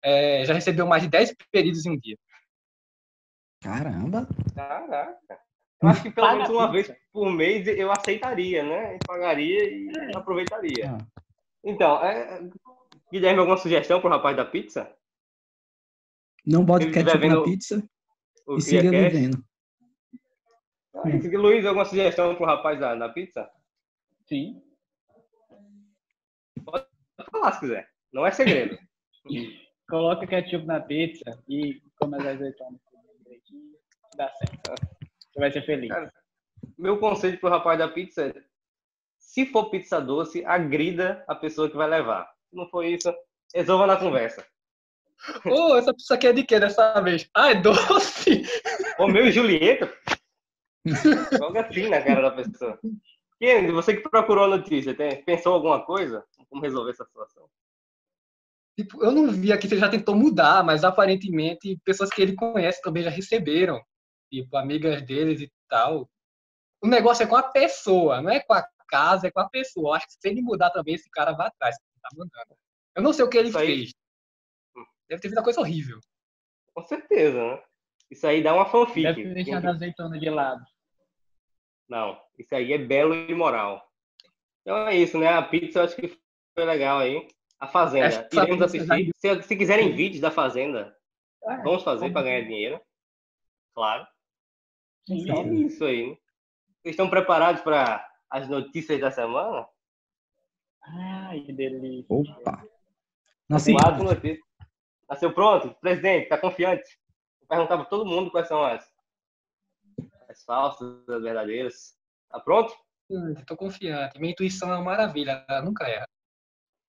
É, 0.04 0.44
já 0.44 0.52
recebeu 0.52 0.86
mais 0.86 1.02
de 1.02 1.08
10 1.08 1.34
pedidos 1.50 1.86
em 1.86 1.92
um 1.92 1.98
dia. 1.98 2.16
Caramba. 3.62 4.28
Caraca. 4.54 5.40
Eu 5.80 5.88
acho 5.88 6.02
que 6.02 6.10
pelo 6.10 6.32
menos 6.32 6.50
uma 6.50 6.70
pizza. 6.70 6.92
vez 6.92 7.02
por 7.12 7.30
mês 7.30 7.66
eu 7.66 7.90
aceitaria, 7.90 8.62
né? 8.62 8.96
E 8.96 8.98
pagaria 9.06 9.64
e 9.64 9.90
aproveitaria. 10.14 10.90
Ah, 10.90 11.22
Então, 11.64 12.04
é... 12.04 12.40
Guilherme, 13.10 13.40
alguma 13.40 13.56
sugestão 13.56 14.00
pro 14.00 14.10
rapaz 14.10 14.36
da 14.36 14.44
pizza? 14.44 14.94
Não 16.46 16.64
bote 16.64 16.86
Ele 16.86 16.92
ketchup 16.94 17.28
na 17.28 17.42
pizza 17.42 17.88
O 18.46 18.56
e 18.56 18.62
siga 18.62 18.88
CriaCast? 18.88 19.16
vivendo. 19.16 19.44
Ah, 20.94 21.38
Luiz, 21.38 21.64
alguma 21.64 21.84
sugestão 21.84 22.34
pro 22.34 22.44
rapaz 22.44 22.78
da, 22.78 22.94
da 22.94 23.08
pizza? 23.08 23.48
Sim. 24.26 24.62
Pode 26.64 26.86
falar 27.30 27.52
se 27.52 27.60
quiser. 27.60 27.88
Não 28.12 28.26
é 28.26 28.30
segredo. 28.30 28.78
Coloca 29.88 30.26
ketchup 30.26 30.64
na 30.66 30.80
pizza 30.80 31.42
e 31.48 31.82
come 31.96 32.16
as 32.16 32.26
azeitonas 32.26 32.80
direitinho. 33.24 33.72
Dá 34.16 34.28
certo. 34.30 35.02
Você 35.32 35.40
vai 35.40 35.52
ser 35.52 35.62
feliz. 35.62 35.90
Cara, 35.90 36.12
Meu 36.78 36.98
conselho 36.98 37.38
pro 37.38 37.48
rapaz 37.50 37.78
da 37.78 37.88
pizza 37.88 38.26
é: 38.26 38.44
se 39.18 39.46
for 39.46 39.70
pizza 39.70 40.00
doce, 40.00 40.44
agrida 40.44 41.24
a 41.28 41.34
pessoa 41.34 41.70
que 41.70 41.76
vai 41.76 41.88
levar. 41.88 42.30
Se 42.48 42.56
não 42.56 42.68
for 42.68 42.84
isso, 42.84 43.12
resolva 43.54 43.86
na 43.86 43.96
conversa. 43.96 44.46
Ô, 45.46 45.76
essa 45.76 45.94
pizza 45.94 46.14
aqui 46.14 46.26
é 46.26 46.32
de 46.32 46.44
quê 46.44 46.58
dessa 46.58 47.00
vez? 47.00 47.28
Ah, 47.34 47.50
é 47.50 47.54
doce! 47.54 48.42
Romeu 48.98 49.26
e 49.26 49.32
Julieta? 49.32 49.92
Joga 51.38 51.60
assim 51.66 51.88
na 51.88 52.02
cara 52.02 52.22
da 52.22 52.30
pessoa. 52.32 52.78
Kennedy, 53.38 53.72
você 53.72 53.96
que 53.96 54.08
procurou 54.08 54.44
a 54.44 54.48
notícia, 54.56 54.94
tem, 54.94 55.22
pensou 55.24 55.54
alguma 55.54 55.84
coisa? 55.84 56.24
Como 56.48 56.62
resolver 56.62 56.90
essa 56.90 57.04
situação? 57.04 57.48
Tipo, 58.78 59.04
eu 59.04 59.10
não 59.10 59.30
vi 59.30 59.52
aqui 59.52 59.66
ele 59.66 59.76
já 59.78 59.88
tentou 59.88 60.14
mudar, 60.14 60.64
mas 60.64 60.82
aparentemente 60.82 61.78
pessoas 61.84 62.10
que 62.10 62.22
ele 62.22 62.34
conhece 62.34 62.80
também 62.82 63.02
já 63.02 63.10
receberam. 63.10 63.80
Tipo, 64.32 64.56
amigas 64.56 65.02
deles 65.02 65.40
e 65.40 65.52
tal. 65.68 66.08
O 66.82 66.88
negócio 66.88 67.22
é 67.22 67.26
com 67.26 67.36
a 67.36 67.42
pessoa, 67.42 68.20
não 68.22 68.30
é 68.30 68.40
com 68.40 68.54
a 68.54 68.66
casa, 68.88 69.26
é 69.26 69.30
com 69.30 69.40
a 69.40 69.48
pessoa. 69.48 69.90
Eu 69.90 69.94
acho 69.94 70.06
que 70.06 70.12
se 70.14 70.28
ele 70.28 70.40
mudar 70.42 70.70
também, 70.70 70.94
esse 70.94 71.08
cara 71.10 71.32
vai 71.32 71.48
atrás. 71.48 71.76
Tá 72.00 72.08
mandando. 72.16 72.56
Eu 72.96 73.02
não 73.02 73.12
sei 73.12 73.24
o 73.24 73.28
que 73.28 73.38
ele 73.38 73.48
Isso 73.50 73.58
aí- 73.58 73.66
fez. 73.66 73.92
Deve 75.08 75.20
ter 75.22 75.28
uma 75.32 75.42
coisa 75.42 75.60
horrível. 75.60 75.98
Com 76.74 76.82
certeza, 76.84 77.38
né? 77.38 77.62
Isso 78.10 78.26
aí 78.26 78.42
dá 78.42 78.54
uma 78.54 78.66
fanfic. 78.66 79.02
Deve 79.02 79.22
ter 79.22 79.34
deixado 79.34 79.66
a 79.66 79.70
azeitona 79.70 80.18
de 80.18 80.30
lado. 80.30 80.64
Não, 81.88 82.18
isso 82.38 82.54
aí 82.54 82.72
é 82.72 82.78
belo 82.78 83.14
e 83.14 83.34
moral. 83.34 83.86
Então 84.62 84.88
é 84.88 84.96
isso, 84.96 85.18
né? 85.18 85.28
A 85.28 85.42
pizza 85.42 85.80
eu 85.80 85.84
acho 85.84 85.96
que 85.96 86.08
foi 86.54 86.64
legal 86.64 86.98
aí. 86.98 87.26
A 87.58 87.66
Fazenda. 87.68 88.28
Iremos 88.32 88.62
assistir. 88.62 89.10
Se, 89.16 89.42
se 89.42 89.56
quiserem 89.56 89.94
vídeos 89.94 90.20
da 90.20 90.30
Fazenda, 90.30 90.96
Ah, 91.44 91.56
vamos 91.62 91.82
fazer 91.82 92.10
para 92.12 92.22
ganhar 92.22 92.42
dinheiro. 92.42 92.80
Claro. 93.74 94.06
sim. 95.06 95.26
E 95.26 95.30
é 95.30 95.44
isso 95.66 95.84
aí. 95.84 96.10
né? 96.10 96.16
Vocês 96.82 96.92
estão 96.94 97.08
preparados 97.08 97.62
para 97.62 98.06
as 98.30 98.48
notícias 98.48 99.00
da 99.00 99.10
semana? 99.10 99.66
Ai, 100.82 101.40
que 101.40 101.52
delícia. 101.52 102.06
Opa. 102.08 102.66
Nossa, 103.48 103.72
Quatro 103.72 104.04
notícias. 104.04 104.38
Nasceu 105.12 105.30
pronto? 105.30 105.74
Presidente, 105.78 106.30
tá 106.30 106.38
confiante? 106.38 106.98
Vou 107.40 107.46
perguntar 107.46 107.76
para 107.76 107.84
todo 107.84 108.06
mundo 108.06 108.30
quais 108.30 108.48
são 108.48 108.64
as, 108.64 108.82
as 110.26 110.42
falsas, 110.42 111.06
as 111.06 111.22
verdadeiras. 111.22 111.94
Tá 112.30 112.40
pronto? 112.40 112.74
Hum, 113.10 113.34
Tô 113.46 113.54
confiante. 113.54 114.18
Minha 114.18 114.32
intuição 114.32 114.72
é 114.72 114.76
uma 114.76 114.84
maravilha, 114.84 115.44
ela 115.46 115.60
nunca 115.60 115.86
erra. 115.86 116.08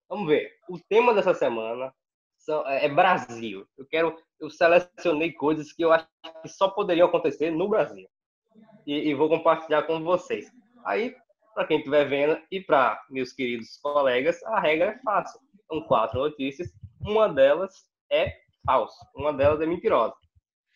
Vamos 0.08 0.26
ver. 0.26 0.54
O 0.70 0.80
tema 0.80 1.14
dessa 1.14 1.34
semana 1.34 1.94
são, 2.38 2.66
é 2.66 2.86
é 2.86 2.90
Brasil. 2.90 3.68
Eu 3.78 3.86
quero, 3.86 4.18
eu 4.40 4.50
selecionei 4.50 5.34
coisas 5.34 5.74
que 5.74 5.84
eu 5.84 5.92
acho 5.92 6.08
que 6.42 6.48
só 6.48 6.70
poderiam 6.70 7.10
acontecer 7.10 7.52
no 7.52 7.68
Brasil. 7.68 8.08
E, 8.88 9.10
e 9.10 9.14
vou 9.14 9.28
compartilhar 9.28 9.84
com 9.84 10.02
vocês. 10.02 10.50
Aí, 10.86 11.14
para 11.54 11.68
quem 11.68 11.80
estiver 11.80 12.06
vendo 12.06 12.42
e 12.50 12.62
para 12.62 13.06
meus 13.10 13.34
queridos 13.34 13.76
colegas, 13.82 14.42
a 14.44 14.62
regra 14.62 14.92
é 14.92 15.00
fácil. 15.00 15.42
São 15.68 15.82
quatro 15.82 16.22
notícias. 16.22 16.74
Uma 17.02 17.28
delas 17.28 17.92
é 18.14 18.38
falsa, 18.66 19.06
uma 19.16 19.34
delas 19.34 19.60
é 19.62 19.66
mentirosa. 19.66 20.16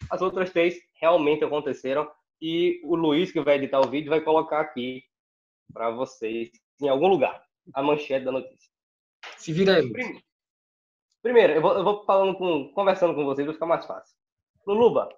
As 0.10 0.22
outras 0.22 0.52
três 0.52 0.76
realmente 1.00 1.44
aconteceram 1.44 2.10
e 2.42 2.82
o 2.84 2.96
Luiz, 2.96 3.32
que 3.32 3.40
vai 3.42 3.56
editar 3.56 3.80
o 3.80 3.90
vídeo, 3.90 4.10
vai 4.10 4.22
colocar 4.22 4.60
aqui 4.60 5.04
para 5.74 5.90
vocês, 5.92 6.50
em 6.82 6.88
algum 6.90 7.08
lugar, 7.08 7.44
a 7.74 7.82
manchete 7.84 8.26
da 8.26 8.32
notícia. 8.32 8.72
Se 9.38 9.52
vira 9.54 9.78
aí. 9.78 9.92
Prim- 9.92 10.22
Primeiro, 11.22 11.54
eu 11.54 11.62
vou, 11.62 11.74
eu 11.74 11.84
vou 11.84 12.06
falando 12.06 12.38
com, 12.38 12.72
conversando 12.74 13.14
com 13.14 13.26
vocês, 13.26 13.46
vai 13.46 13.54
ficar 13.54 13.66
mais 13.66 13.86
fácil. 13.86 14.16
Luluba, 14.66 15.10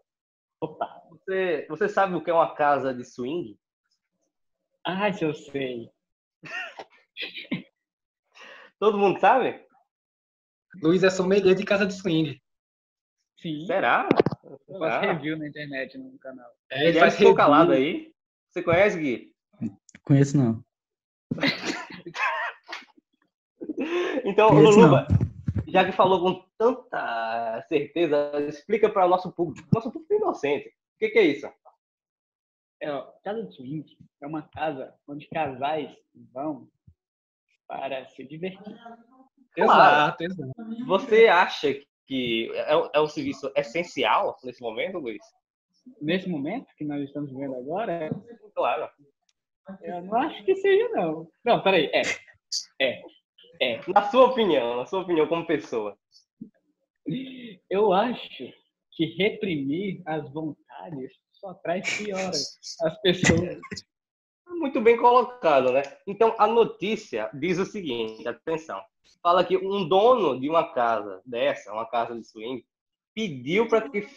Opa. 0.61 1.01
você, 1.11 1.67
você 1.69 1.88
sabe 1.89 2.15
o 2.15 2.23
que 2.23 2.29
é 2.31 2.33
uma 2.33 2.55
casa 2.55 2.93
de 2.93 3.03
swing? 3.05 3.59
Se 5.13 5.23
eu 5.23 5.33
sei. 5.35 5.89
Todo 8.79 8.97
mundo 8.97 9.19
sabe? 9.19 9.63
Luiz 10.81 11.03
é 11.03 11.09
sommelier 11.09 11.55
de 11.55 11.63
casa 11.65 11.85
de 11.85 11.93
swing. 11.93 12.41
Sim. 13.38 13.65
Será? 13.65 14.07
Eu 14.67 14.79
faço 14.79 14.99
Será? 14.99 15.13
review 15.13 15.38
na 15.38 15.47
internet 15.47 15.97
no 15.97 16.17
canal. 16.19 16.49
É, 16.71 16.79
Ele 16.79 16.85
ele 16.88 16.93
já 16.93 16.99
faz 17.01 17.13
ficou 17.13 17.31
review. 17.31 17.38
calado 17.38 17.71
aí. 17.71 18.13
Você 18.51 18.61
conhece, 18.63 18.99
Gui? 18.99 19.33
Conheço 20.03 20.38
não. 20.38 20.63
Então, 24.25 24.49
Conheço 24.49 24.77
Luluba, 24.79 25.07
já 25.67 25.85
que 25.85 25.91
falou 25.93 26.19
com 26.21 26.45
tanta 26.57 27.61
certeza, 27.67 28.31
explica 28.47 28.89
para 28.89 29.05
o 29.05 29.09
nosso 29.09 29.31
público. 29.31 29.67
Nosso 29.73 29.91
público 29.91 30.13
é 30.13 30.17
inocente. 30.17 30.67
O 30.67 30.99
que, 30.99 31.09
que 31.09 31.19
é 31.19 31.23
isso? 31.23 31.49
É, 32.81 32.91
ó, 32.91 33.03
casa 33.23 33.43
de 33.43 33.55
swing 33.55 33.97
é 34.21 34.27
uma 34.27 34.43
casa 34.49 34.93
onde 35.07 35.27
casais 35.29 35.95
vão 36.33 36.69
para 37.67 38.05
se 38.09 38.23
divertir. 38.25 38.77
Exato, 39.63 40.24
exato. 40.24 40.54
Você 40.86 41.28
acha 41.28 41.74
que 42.06 42.51
é, 42.54 42.89
é 42.94 43.00
um 43.01 43.08
serviço 43.08 43.51
essencial 43.56 44.36
nesse 44.44 44.62
momento, 44.62 44.98
Luiz? 44.98 45.22
Nesse 46.01 46.28
momento 46.30 46.68
que 46.78 46.86
nós 46.86 47.04
estamos 47.04 47.32
vivendo 47.32 47.56
agora, 47.56 48.10
Claro. 48.56 48.89
eu 49.82 50.01
não 50.04 50.16
acho 50.16 50.44
que 50.44 50.56
seja, 50.56 50.89
não. 50.89 51.28
Não, 51.44 51.62
peraí. 51.62 51.89
É. 51.94 52.01
É. 52.82 53.01
É. 53.62 53.80
Na 53.88 54.10
sua 54.10 54.25
opinião, 54.28 54.78
na 54.78 54.86
sua 54.86 55.01
opinião 55.01 55.28
como 55.28 55.46
pessoa. 55.46 55.98
Eu 57.70 57.94
acho 57.94 58.51
que 58.92 59.06
reprimir 59.18 60.01
as 60.06 60.32
vontades 60.32 61.12
só 61.34 61.54
traz 61.56 61.98
piora 61.98 62.30
às 62.30 63.01
pessoas. 63.01 63.60
Muito 64.50 64.82
bem 64.82 64.98
colocado, 64.98 65.72
né? 65.72 65.84
Então, 66.06 66.36
a 66.38 66.48
notícia 66.48 67.29
diz 67.34 67.58
o 67.60 67.65
seguinte, 67.65 68.27
atenção. 68.27 68.82
Fala 69.22 69.44
que 69.44 69.58
um 69.58 69.88
dono 69.88 70.39
de 70.39 70.50
uma 70.50 70.74
casa 70.74 71.22
dessa, 71.25 71.72
uma 71.72 71.86
casa 71.86 72.15
de 72.15 72.25
swing, 72.25 72.65
pediu 73.13 73.68
para 73.68 73.89
que 73.89 74.08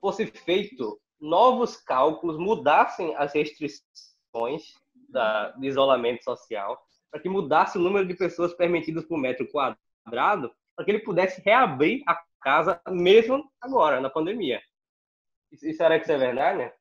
fosse 0.00 0.26
feito 0.26 1.00
novos 1.20 1.76
cálculos, 1.76 2.38
mudassem 2.38 3.14
as 3.16 3.32
restrições 3.32 4.74
da, 5.08 5.50
de 5.52 5.66
isolamento 5.66 6.22
social, 6.22 6.80
para 7.10 7.20
que 7.20 7.28
mudasse 7.28 7.78
o 7.78 7.80
número 7.80 8.06
de 8.06 8.14
pessoas 8.14 8.52
permitidas 8.54 9.04
por 9.04 9.18
metro 9.18 9.48
quadrado, 9.48 10.52
para 10.76 10.84
que 10.84 10.90
ele 10.90 11.00
pudesse 11.00 11.40
reabrir 11.40 12.02
a 12.06 12.20
casa 12.40 12.80
mesmo 12.88 13.50
agora, 13.60 14.00
na 14.00 14.10
pandemia. 14.10 14.60
Isso 15.50 15.72
será 15.76 15.98
que 15.98 16.04
isso 16.04 16.12
é 16.12 16.18
verdade, 16.18 16.58
né? 16.58 16.72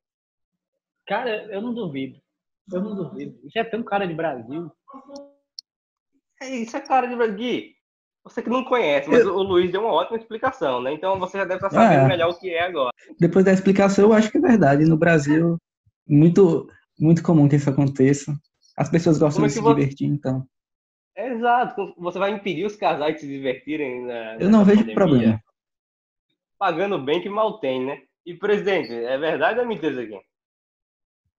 Cara, 1.05 1.45
eu 1.45 1.61
não 1.61 1.73
duvido. 1.73 2.21
Eu 2.71 2.81
não 2.81 2.95
duvido. 2.95 3.39
Isso 3.45 3.57
é 3.57 3.63
tão 3.63 3.81
cara 3.83 4.05
de 4.07 4.13
Brasil. 4.13 4.71
É 6.41 6.49
isso 6.49 6.75
é 6.75 6.81
cara 6.81 7.07
de 7.07 7.31
Gui. 7.35 7.75
Você 8.23 8.41
que 8.41 8.49
não 8.49 8.63
conhece, 8.65 9.09
mas 9.09 9.25
o 9.25 9.41
Luiz 9.41 9.71
deu 9.71 9.81
uma 9.81 9.93
ótima 9.93 10.17
explicação, 10.17 10.81
né? 10.81 10.91
Então 10.91 11.17
você 11.17 11.37
já 11.37 11.45
deve 11.45 11.55
estar 11.65 11.69
sabendo 11.69 12.01
É. 12.05 12.07
melhor 12.07 12.29
o 12.29 12.37
que 12.37 12.49
é 12.49 12.61
agora. 12.63 12.91
Depois 13.19 13.45
da 13.45 13.53
explicação, 13.53 14.05
eu 14.05 14.13
acho 14.13 14.29
que 14.29 14.37
é 14.37 14.41
verdade. 14.41 14.83
No 14.83 14.97
Brasil, 14.97 15.57
muito, 16.05 16.69
muito 16.99 17.23
comum 17.23 17.47
que 17.47 17.55
isso 17.55 17.69
aconteça. 17.69 18.35
As 18.75 18.89
pessoas 18.89 19.17
gostam 19.17 19.37
Como 19.37 19.45
é 19.45 19.47
de 19.47 19.53
se 19.53 19.61
você- 19.61 19.75
divertir, 19.75 20.07
então. 20.07 20.45
Exato. 21.15 21.95
Você 21.97 22.19
vai 22.19 22.31
impedir 22.31 22.65
os 22.65 22.75
casais 22.75 23.15
de 23.15 23.21
se 23.21 23.27
divertirem 23.27 24.05
na. 24.05 24.35
Eu 24.35 24.49
não 24.49 24.63
vejo 24.65 24.79
pandemia, 24.81 24.95
problema. 24.95 25.41
Pagando 26.59 26.99
bem 26.99 27.21
que 27.21 27.29
mal 27.29 27.59
tem, 27.59 27.85
né? 27.85 28.01
E, 28.25 28.35
presidente, 28.35 28.91
é 28.93 29.17
verdade 29.17 29.57
ou 29.57 29.65
é 29.65 29.67
mentira 29.67 29.91
isso 29.91 30.01
aqui? 30.15 30.25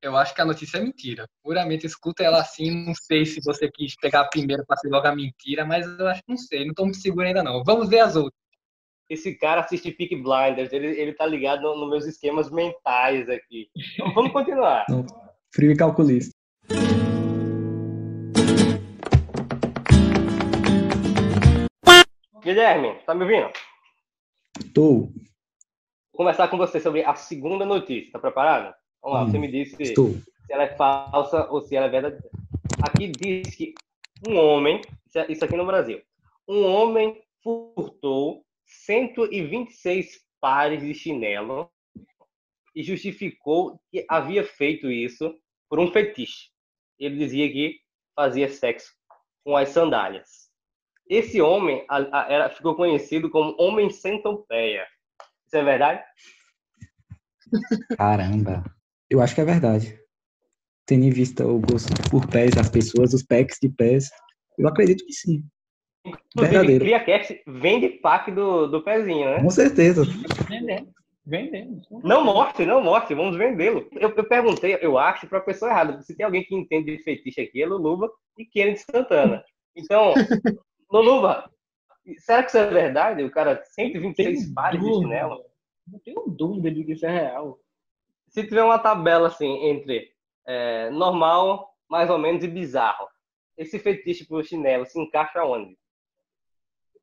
Eu 0.00 0.16
acho 0.16 0.32
que 0.34 0.40
a 0.40 0.44
notícia 0.44 0.78
é 0.78 0.80
mentira. 0.80 1.26
Puramente 1.42 1.84
escuta 1.86 2.22
ela 2.22 2.40
assim. 2.40 2.70
Não 2.86 2.94
sei 2.94 3.26
se 3.26 3.40
você 3.44 3.68
quis 3.70 3.96
pegar 3.96 4.20
a 4.20 4.28
primeira 4.28 4.64
para 4.64 4.76
ser 4.76 4.88
logo 4.88 5.06
a 5.08 5.14
mentira, 5.14 5.64
mas 5.64 5.86
eu 5.98 6.06
acho 6.06 6.22
que 6.22 6.30
não 6.30 6.36
sei. 6.36 6.60
Não 6.64 6.70
estou 6.70 6.84
muito 6.86 6.98
seguro 7.00 7.26
ainda 7.26 7.42
não. 7.42 7.64
Vamos 7.64 7.88
ver 7.88 8.00
as 8.00 8.14
outras. 8.14 8.38
Esse 9.10 9.34
cara 9.36 9.62
assiste 9.62 9.90
Peak 9.90 10.14
Blinders, 10.16 10.72
ele, 10.72 10.88
ele 10.88 11.14
tá 11.14 11.26
ligado 11.26 11.62
no- 11.62 11.76
nos 11.80 11.90
meus 11.90 12.06
esquemas 12.06 12.50
mentais 12.50 13.28
aqui. 13.28 13.68
Então 13.94 14.12
vamos 14.14 14.32
continuar. 14.32 14.84
Frio 15.50 15.72
e 15.72 15.76
calculista. 15.76 16.32
Guilherme, 22.42 22.94
tá 23.04 23.14
me 23.14 23.22
ouvindo? 23.24 23.50
Tô. 24.74 25.00
Vou 25.06 25.12
conversar 26.12 26.48
com 26.48 26.56
você 26.56 26.80
sobre 26.80 27.04
a 27.04 27.14
segunda 27.14 27.64
notícia. 27.64 28.12
Tá 28.12 28.18
preparado? 28.18 28.74
Vamos 29.02 29.18
lá, 29.18 29.24
Hum, 29.24 29.30
você 29.30 29.38
me 29.38 29.48
disse 29.50 29.82
Estou. 29.82 30.10
se 30.12 30.52
ela 30.52 30.64
é 30.64 30.76
falsa 30.76 31.48
ou 31.50 31.60
se 31.62 31.76
ela 31.76 31.86
é 31.86 31.90
verdadeira. 31.90 32.28
Aqui 32.82 33.08
diz 33.08 33.54
que 33.54 33.74
um 34.26 34.36
homem, 34.36 34.80
isso 35.06 35.18
é- 35.18 35.46
aqui 35.46 35.56
no 35.56 35.66
Brasil, 35.66 36.00
um 36.48 36.64
homem 36.64 37.20
furtou 37.42 38.44
126 38.66 40.20
pares 40.40 40.80
de 40.82 40.92
chinelo 40.94 41.70
e 42.74 42.82
justificou 42.82 43.80
que 43.90 44.04
havia 44.08 44.44
feito 44.44 44.90
isso 44.90 45.34
por 45.68 45.78
um 45.78 45.90
fetiche. 45.90 46.50
Ele 46.98 47.16
dizia 47.16 47.50
que 47.50 47.80
fazia 48.14 48.48
sexo 48.48 48.92
com 49.44 49.56
as 49.56 49.68
sandálias. 49.70 50.48
Esse 51.08 51.40
homem 51.40 51.84
a- 51.88 52.20
a- 52.20 52.30
era, 52.32 52.50
ficou 52.50 52.74
conhecido 52.74 53.30
como 53.30 53.56
Homem 53.58 53.88
Centopeia. 53.90 54.86
Isso 55.46 55.56
é 55.56 55.62
verdade? 55.64 56.04
Caramba. 57.96 58.62
Eu 59.10 59.20
acho 59.20 59.34
que 59.34 59.40
é 59.40 59.44
verdade. 59.44 59.98
Tendo 60.86 61.04
em 61.04 61.10
vista 61.10 61.46
o 61.46 61.58
gosto 61.58 61.92
por 62.10 62.26
pés 62.28 62.50
das 62.52 62.70
pessoas, 62.70 63.12
os 63.12 63.22
packs 63.22 63.58
de 63.60 63.68
pés, 63.68 64.10
eu 64.58 64.66
acredito 64.68 65.04
que 65.04 65.12
sim. 65.12 65.44
Inclusive, 66.04 66.52
Verdadeiro. 66.54 66.84
CriaCast 66.84 67.42
vende 67.46 67.88
pack 67.88 68.30
do, 68.30 68.66
do 68.66 68.82
pezinho, 68.82 69.26
né? 69.26 69.42
Com 69.42 69.50
certeza. 69.50 70.04
Vendendo. 70.48 70.88
Vendendo. 71.24 71.82
Não 72.02 72.24
morte, 72.24 72.64
não 72.64 72.82
morte, 72.82 73.14
vamos 73.14 73.36
vendê-lo. 73.36 73.86
Eu, 73.92 74.14
eu 74.16 74.24
perguntei, 74.24 74.78
eu 74.80 74.96
acho, 74.96 75.26
para 75.26 75.38
a 75.38 75.42
pessoa 75.42 75.70
errada, 75.70 76.00
se 76.00 76.16
tem 76.16 76.24
alguém 76.24 76.42
que 76.42 76.54
entende 76.54 76.96
de 76.96 77.02
fetiche 77.02 77.42
aqui, 77.42 77.62
é 77.62 77.66
Luluba 77.66 78.10
e 78.38 78.46
Kennedy 78.46 78.80
Santana. 78.80 79.44
Então, 79.76 80.14
Luluba, 80.90 81.50
será 82.16 82.42
que 82.42 82.48
isso 82.48 82.56
é 82.56 82.70
verdade? 82.70 83.22
O 83.22 83.30
cara, 83.30 83.62
126 83.62 84.40
Tenho 84.40 84.54
pares 84.54 84.80
de 84.80 84.86
chinelo? 84.86 85.44
Não 85.86 85.98
tenho 85.98 86.24
dúvida 86.28 86.70
de 86.70 86.82
que 86.82 86.92
isso 86.92 87.04
é 87.04 87.10
real. 87.10 87.58
Se 88.28 88.44
tiver 88.44 88.62
uma 88.62 88.78
tabela 88.78 89.28
assim, 89.28 89.64
entre 89.66 90.12
é, 90.46 90.90
normal, 90.90 91.74
mais 91.88 92.10
ou 92.10 92.18
menos, 92.18 92.44
e 92.44 92.48
bizarro, 92.48 93.08
esse 93.56 93.78
fetiche 93.78 94.26
por 94.26 94.44
chinelo 94.44 94.86
se 94.86 95.00
encaixa 95.00 95.44
onde? 95.44 95.76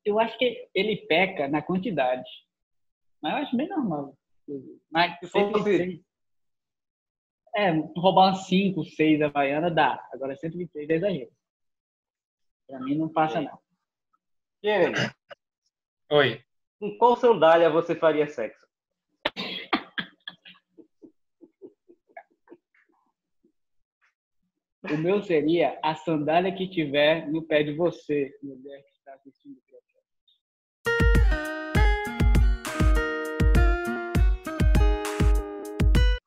Eu 0.04 0.18
acho 0.20 0.38
que 0.38 0.68
ele 0.74 0.96
peca 1.08 1.48
na 1.48 1.60
quantidade. 1.60 2.28
Mas 3.20 3.32
eu 3.32 3.38
acho 3.42 3.56
bem 3.56 3.68
normal. 3.68 4.16
Mas 4.90 5.18
se 5.18 5.26
fosse- 5.26 5.52
126. 5.52 6.00
É, 7.56 7.70
roubar 7.96 8.28
umas 8.28 8.46
5, 8.46 8.84
6 8.84 9.20
Havaiana 9.22 9.70
dá. 9.70 10.06
Agora 10.12 10.36
126 10.36 10.88
é 10.90 10.94
exagero. 10.94 11.30
Pra 12.66 12.78
mim 12.80 12.96
não 12.96 13.08
passa, 13.08 13.40
não. 13.40 13.58
Kennedy, 14.60 15.00
Oi. 16.10 16.44
com 16.78 16.96
qual 16.98 17.16
sandália 17.16 17.70
você 17.70 17.94
faria 17.94 18.28
sexo? 18.28 18.65
O 24.88 24.96
meu 24.96 25.20
seria 25.20 25.76
a 25.82 25.96
sandália 25.96 26.54
que 26.54 26.68
tiver 26.68 27.28
no 27.28 27.42
pé 27.42 27.64
de 27.64 27.74
você, 27.74 28.32
mulher 28.40 28.82
que 28.82 28.92
está 28.92 29.14
assistindo 29.14 29.56
o 29.56 29.62
programa. 29.66 29.86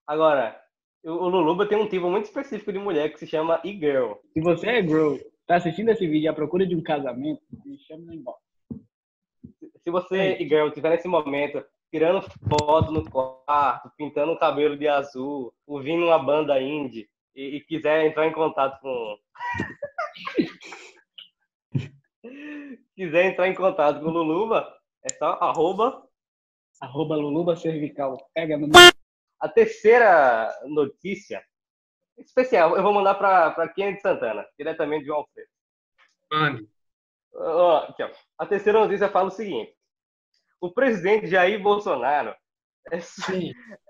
Agora, 0.06 0.62
o 1.06 1.30
Luluba 1.30 1.68
tem 1.68 1.78
um 1.78 1.88
tipo 1.88 2.10
muito 2.10 2.26
específico 2.26 2.74
de 2.74 2.80
mulher 2.80 3.14
que 3.14 3.20
se 3.20 3.28
chama 3.28 3.62
e-girl. 3.64 4.16
Se 4.34 4.42
você 4.42 4.68
é 4.68 4.82
grow, 4.82 5.18
tá 5.48 5.56
assistindo 5.56 5.90
esse 5.90 6.06
vídeo 6.06 6.30
à 6.30 6.34
procura 6.34 6.68
de 6.68 6.76
um 6.76 6.84
casamento, 6.84 7.42
me 7.66 7.80
chama 7.80 8.08
no 8.08 8.14
inbox. 8.14 8.42
Se 9.84 9.90
você 9.90 10.36
e 10.38 10.48
Girl 10.48 10.68
estiver 10.68 10.90
nesse 10.90 11.08
momento 11.08 11.64
tirando 11.92 12.22
foto 12.22 12.92
no 12.92 13.10
quarto, 13.10 13.90
pintando 13.98 14.34
o 14.34 14.38
cabelo 14.38 14.78
de 14.78 14.88
azul, 14.88 15.54
ouvindo 15.66 16.06
uma 16.06 16.20
banda 16.20 16.62
indie 16.62 17.10
e, 17.36 17.58
e 17.58 17.62
quiser 17.62 18.06
entrar 18.06 18.28
em 18.28 18.34
contato 18.34 18.80
com. 18.82 19.18
quiser 22.96 23.26
entrar 23.26 23.48
em 23.48 23.56
contato 23.56 24.00
com 24.00 24.08
o 24.08 24.12
Luluba, 24.12 24.76
é 25.04 25.14
só 25.14 25.38
arroba. 25.42 26.08
Arroba 26.82 27.16
Luluba 27.16 27.56
Cervical. 27.56 28.18
Pega 28.34 28.58
no. 28.58 28.70
A 29.40 29.50
terceira 29.50 30.54
notícia 30.68 31.44
especial, 32.18 32.76
eu 32.76 32.84
vou 32.84 32.94
mandar 32.94 33.16
para 33.16 33.70
Kennedy 33.70 34.02
Santana, 34.02 34.46
diretamente 34.58 35.02
de 35.02 35.08
João 35.08 35.20
Alfredo. 35.20 35.50
Ó. 37.34 37.88
A 38.38 38.46
terceira 38.46 38.80
notícia 38.80 39.10
fala 39.10 39.28
o 39.28 39.32
seguinte: 39.32 39.76
o 40.60 40.72
presidente 40.72 41.28
Jair 41.28 41.62
Bolsonaro, 41.62 42.36
essa, 42.92 43.32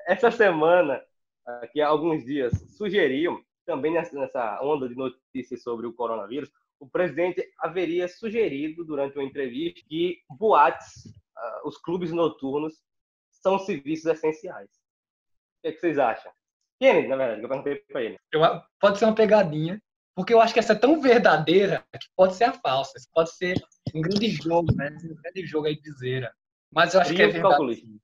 essa 0.08 0.32
semana, 0.32 1.04
aqui 1.46 1.82
há 1.82 1.88
alguns 1.88 2.24
dias, 2.26 2.54
sugeriu, 2.78 3.44
também 3.66 3.94
nessa, 3.94 4.60
onda 4.64 4.90
de 4.90 4.96
notícias 4.96 5.62
sobre 5.62 5.86
o 5.86 5.94
coronavírus, 5.94 6.52
o 6.80 6.90
presidente 6.90 7.44
haveria 7.60 8.08
sugerido 8.08 8.84
durante 8.86 9.18
uma 9.18 9.24
entrevista 9.24 9.82
que 9.88 10.20
boates, 10.30 11.12
ah, 11.36 11.62
os 11.66 11.78
clubes 11.78 12.12
noturnos, 12.12 12.82
são 13.30 13.60
serviços 13.60 14.06
essenciais. 14.06 14.70
O 14.70 15.62
que, 15.62 15.68
é 15.68 15.72
que 15.72 15.80
vocês 15.80 16.00
acham? 16.00 16.32
Kennedy, 16.80 17.08
na 17.08 17.16
verdade, 17.18 17.40
que 17.40 17.46
eu 17.46 17.50
perguntei 17.50 17.76
para 17.76 18.04
ele. 18.04 18.18
Eu, 18.32 18.42
pode 18.80 18.98
ser 18.98 19.06
uma 19.06 19.16
pegadinha, 19.16 19.82
porque 20.16 20.34
eu 20.34 20.42
acho 20.42 20.54
que 20.54 20.60
essa 20.60 20.74
é 20.74 20.78
tão 20.78 21.02
verdadeira 21.02 21.86
que 21.94 22.08
pode 22.16 22.36
ser 22.36 22.46
a 22.46 22.54
falsa. 22.54 22.98
Isso 22.98 23.10
pode 23.14 23.32
ser 23.36 23.62
um 23.94 24.02
grande 24.02 24.30
jogo, 24.30 24.74
né? 24.76 24.90
Um 25.04 25.16
grande 25.16 25.46
jogo 25.46 25.68
aí 25.68 25.80
de 25.80 25.92
zera. 25.94 26.34
Mas 26.72 26.94
eu 26.94 27.02
acho 27.02 27.14
que 27.14 27.22
é 27.22 27.28
verdade. 27.28 28.00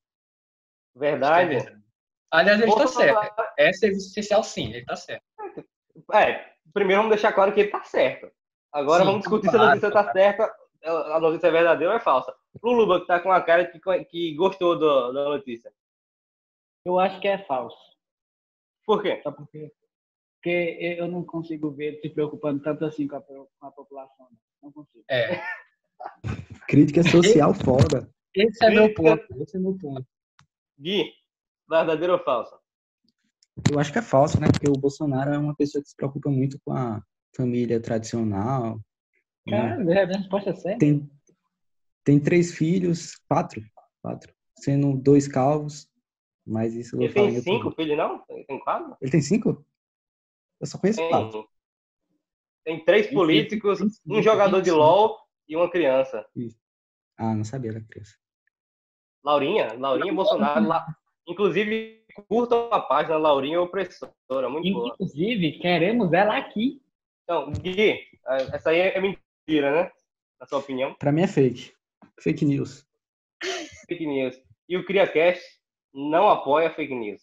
Verdade? 0.96 1.26
Acho 1.26 1.50
que 1.50 1.56
é 1.56 1.60
verdade. 1.60 1.85
Aliás, 2.32 2.60
ele 2.62 2.70
está 2.72 2.88
certo. 2.88 3.44
É 3.58 3.72
serviço 3.74 4.10
essencial, 4.10 4.44
sim, 4.44 4.70
ele 4.70 4.80
está 4.80 4.96
certo. 4.96 5.24
É, 6.14 6.54
primeiro 6.74 7.02
vamos 7.04 7.16
deixar 7.16 7.32
claro 7.34 7.54
que 7.54 7.62
ele 7.62 7.70
tá 7.72 7.84
certo. 7.84 8.30
Agora 8.72 9.00
Sim, 9.00 9.06
vamos 9.06 9.22
discutir 9.22 9.50
se 9.50 9.56
a 9.56 9.60
claro, 9.60 9.70
notícia 9.70 9.92
tá 9.92 10.12
certa, 10.12 10.56
a 10.84 11.20
notícia 11.20 11.48
é 11.48 11.52
verdadeira 11.52 11.94
ou 11.94 11.98
é 11.98 12.02
falsa. 12.02 12.36
Luluba, 12.62 13.00
que 13.00 13.08
tá 13.08 13.20
com 13.20 13.32
a 13.32 13.42
cara 13.42 13.66
que, 13.66 13.80
que 14.06 14.34
gostou 14.36 14.78
do- 14.78 15.14
da 15.14 15.26
notícia. 15.26 15.72
Eu 16.84 17.00
acho 17.00 17.20
que 17.22 17.28
é 17.28 17.38
falso. 17.38 17.78
Por 18.86 19.02
quê? 19.02 19.22
Sabe 19.24 19.38
por 19.38 19.48
quê? 19.48 19.72
Porque 20.36 20.78
eu 21.00 21.08
não 21.08 21.24
consigo 21.24 21.72
ver 21.72 22.00
se 22.02 22.10
preocupando 22.10 22.62
tanto 22.62 22.86
assim 22.86 23.08
com 23.08 23.16
a, 23.16 23.22
com 23.22 23.48
a 23.62 23.72
população. 23.72 24.28
Não 24.62 24.72
consigo. 24.72 25.04
É. 25.10 25.42
Crítica 26.68 27.02
social 27.04 27.54
foda. 27.54 28.08
Esse 28.36 28.66
é 28.66 28.70
meu 28.70 28.94
ponto. 28.94 29.42
Esse 29.42 29.56
é 29.56 29.60
meu 29.60 29.78
ponto. 29.78 30.06
Gui, 30.78 31.12
verdadeiro 31.70 32.14
ou 32.14 32.20
falso? 32.20 32.58
Eu 33.72 33.80
acho 33.80 33.92
que 33.92 34.00
é 34.00 34.02
falso, 34.02 34.40
né? 34.40 34.48
Porque 34.52 34.70
o 34.70 34.74
Bolsonaro 34.80 35.34
é 35.34 35.38
uma 35.38 35.56
pessoa 35.56 35.82
que 35.82 35.90
se 35.90 35.96
preocupa 35.96 36.30
muito 36.30 36.60
com 36.64 36.74
a 36.74 37.02
família 37.36 37.80
tradicional. 37.80 38.80
né? 39.48 39.78
Cara, 39.78 40.04
a 40.04 40.18
resposta 40.18 40.50
é 40.50 40.54
certa. 40.54 40.80
Tem, 40.80 41.10
tem 42.04 42.20
três 42.20 42.54
filhos, 42.54 43.16
quatro, 43.30 43.62
quatro, 44.02 44.34
sendo 44.58 44.96
dois 44.96 45.28
calvos, 45.28 45.90
mas 46.46 46.74
isso 46.76 46.96
eu 46.96 47.00
vou 47.00 47.06
Ele 47.06 47.14
falar 47.14 47.32
tem 47.32 47.42
cinco 47.42 47.72
filhos, 47.72 47.98
não? 47.98 48.20
Tem 48.26 48.46
tem 48.46 48.60
quatro? 48.60 48.98
Ele 49.02 49.12
tem 49.12 49.22
cinco? 49.22 49.66
Eu 50.60 50.68
só 50.68 50.78
conheço 50.78 51.08
quatro. 51.10 51.48
Tem, 52.64 52.76
tem 52.78 52.86
três 52.86 53.08
Tem 53.08 53.16
políticos, 53.16 53.80
cinco, 53.80 53.94
um 54.08 54.22
jogador 54.22 54.62
de. 54.62 54.72
LOL 54.72 55.18
e 55.48 55.56
uma 55.56 55.70
criança. 55.70 56.26
Ah, 57.18 57.34
não 57.34 57.44
sabia 57.44 57.72
da 57.74 57.82
criança. 57.82 58.16
Laurinha, 59.24 59.74
Laurinha 59.74 60.14
Bolsonaro. 60.14 60.68
La... 60.68 60.86
Inclusive, 61.28 62.04
curtam 62.28 62.70
a 62.72 62.80
página 62.80 63.18
Laurinha 63.18 63.62
Opressora, 63.62 64.50
muito 64.50 64.72
boa. 64.72 64.90
Inclusive, 64.94 65.54
queremos 65.54 66.14
ela 66.14 66.38
aqui. 66.38 66.82
Então, 67.24 67.52
Gui, 67.52 68.00
essa 68.54 68.70
aí 68.70 68.80
é 68.80 69.02
mentira, 69.02 69.72
né? 69.72 69.92
Na 70.40 70.46
sua 70.46 70.60
opinião. 70.60 70.94
Pra 70.96 71.12
mim 71.12 71.24
é 71.24 71.28
fake. 71.28 71.74
Fake 72.20 72.46
news. 72.46 72.86
fake 73.88 74.06
news. 74.06 74.40
E 74.70 74.78
o 74.78 74.86
CriaCast 74.86 75.44
não 75.94 76.30
apoia 76.30 76.72
fake 76.72 76.94
news. 76.94 77.22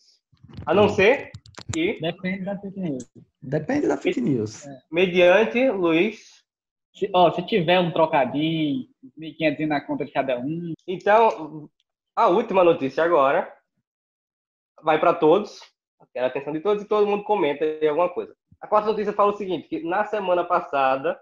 A 0.66 0.74
não 0.74 0.88
ser 0.88 1.30
que, 1.72 2.00
Depende 2.00 2.44
da 2.44 2.58
fake 2.58 2.80
news. 2.80 3.10
Depende 3.40 3.86
da 3.86 3.96
fake 3.96 4.20
news. 4.20 4.64
mediante 4.90 5.70
Luiz. 5.70 6.42
Se, 6.94 7.08
ó, 7.14 7.30
se 7.32 7.42
tiver 7.46 7.80
um 7.80 7.90
trocadinho, 7.90 8.86
1.500 9.18 9.66
na 9.66 9.80
conta 9.80 10.04
de 10.04 10.12
cada 10.12 10.38
um, 10.38 10.74
Então, 10.86 11.70
a 12.14 12.28
última 12.28 12.62
notícia 12.62 13.02
agora 13.02 13.50
vai 14.82 14.98
para 14.98 15.14
todos. 15.14 15.60
Quero 16.12 16.26
a 16.26 16.28
atenção 16.28 16.52
de 16.52 16.60
todos 16.60 16.82
e 16.82 16.86
todo 16.86 17.06
mundo 17.06 17.24
comenta 17.24 17.64
aí 17.64 17.88
alguma 17.88 18.08
coisa. 18.08 18.34
A 18.60 18.66
quarta 18.66 18.88
notícia 18.88 19.12
fala 19.12 19.32
o 19.32 19.36
seguinte: 19.36 19.68
que 19.68 19.82
na 19.82 20.04
semana 20.04 20.44
passada, 20.44 21.18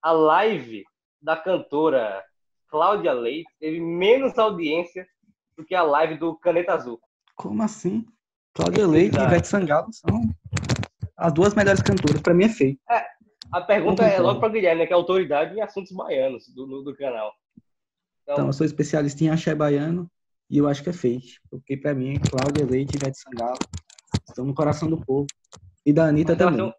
a 0.00 0.12
live 0.12 0.84
da 1.20 1.36
cantora 1.36 2.24
Cláudia 2.68 3.12
Leite 3.12 3.50
teve 3.58 3.80
menos 3.80 4.38
audiência 4.38 5.06
do 5.56 5.64
que 5.64 5.74
a 5.74 5.82
live 5.82 6.16
do 6.16 6.36
Caneta 6.36 6.72
Azul. 6.72 6.98
Como 7.36 7.62
assim? 7.62 8.06
Cláudia 8.54 8.86
Leite 8.86 9.18
e. 9.18 9.22
Ivete 9.22 9.48
Sangalo 9.48 9.92
são 9.92 10.22
as 11.16 11.32
duas 11.32 11.54
melhores 11.54 11.82
cantoras. 11.82 12.22
Pra 12.22 12.32
mim 12.32 12.44
é 12.44 12.48
fake. 12.48 12.80
A 13.52 13.60
pergunta 13.60 14.04
é 14.04 14.18
logo 14.20 14.40
para 14.40 14.48
Guilherme, 14.48 14.82
né, 14.82 14.86
que 14.86 14.92
é 14.92 14.96
autoridade 14.96 15.56
em 15.56 15.60
assuntos 15.60 15.92
baianos 15.92 16.48
do, 16.54 16.66
do, 16.66 16.82
do 16.82 16.96
canal. 16.96 17.32
Então, 18.22 18.34
Então, 18.34 18.46
eu 18.46 18.52
sou 18.52 18.64
especialista 18.64 19.24
em 19.24 19.28
axé 19.28 19.54
baiano 19.54 20.08
e 20.50 20.58
eu 20.58 20.66
acho 20.68 20.82
que 20.82 20.90
é 20.90 20.92
fake. 20.92 21.38
Porque 21.48 21.76
pra 21.76 21.94
mim, 21.94 22.18
Cláudia 22.26 22.66
Leite 22.66 22.94
e 22.94 22.96
Ivete 22.96 23.18
Sangalo 23.20 23.64
estão 24.28 24.44
no 24.44 24.54
coração 24.54 24.90
do 24.90 25.00
povo. 25.02 25.30
E 25.86 25.92
da 25.92 26.06
Anitta 26.06 26.32
mas 26.32 26.38
também. 26.38 26.74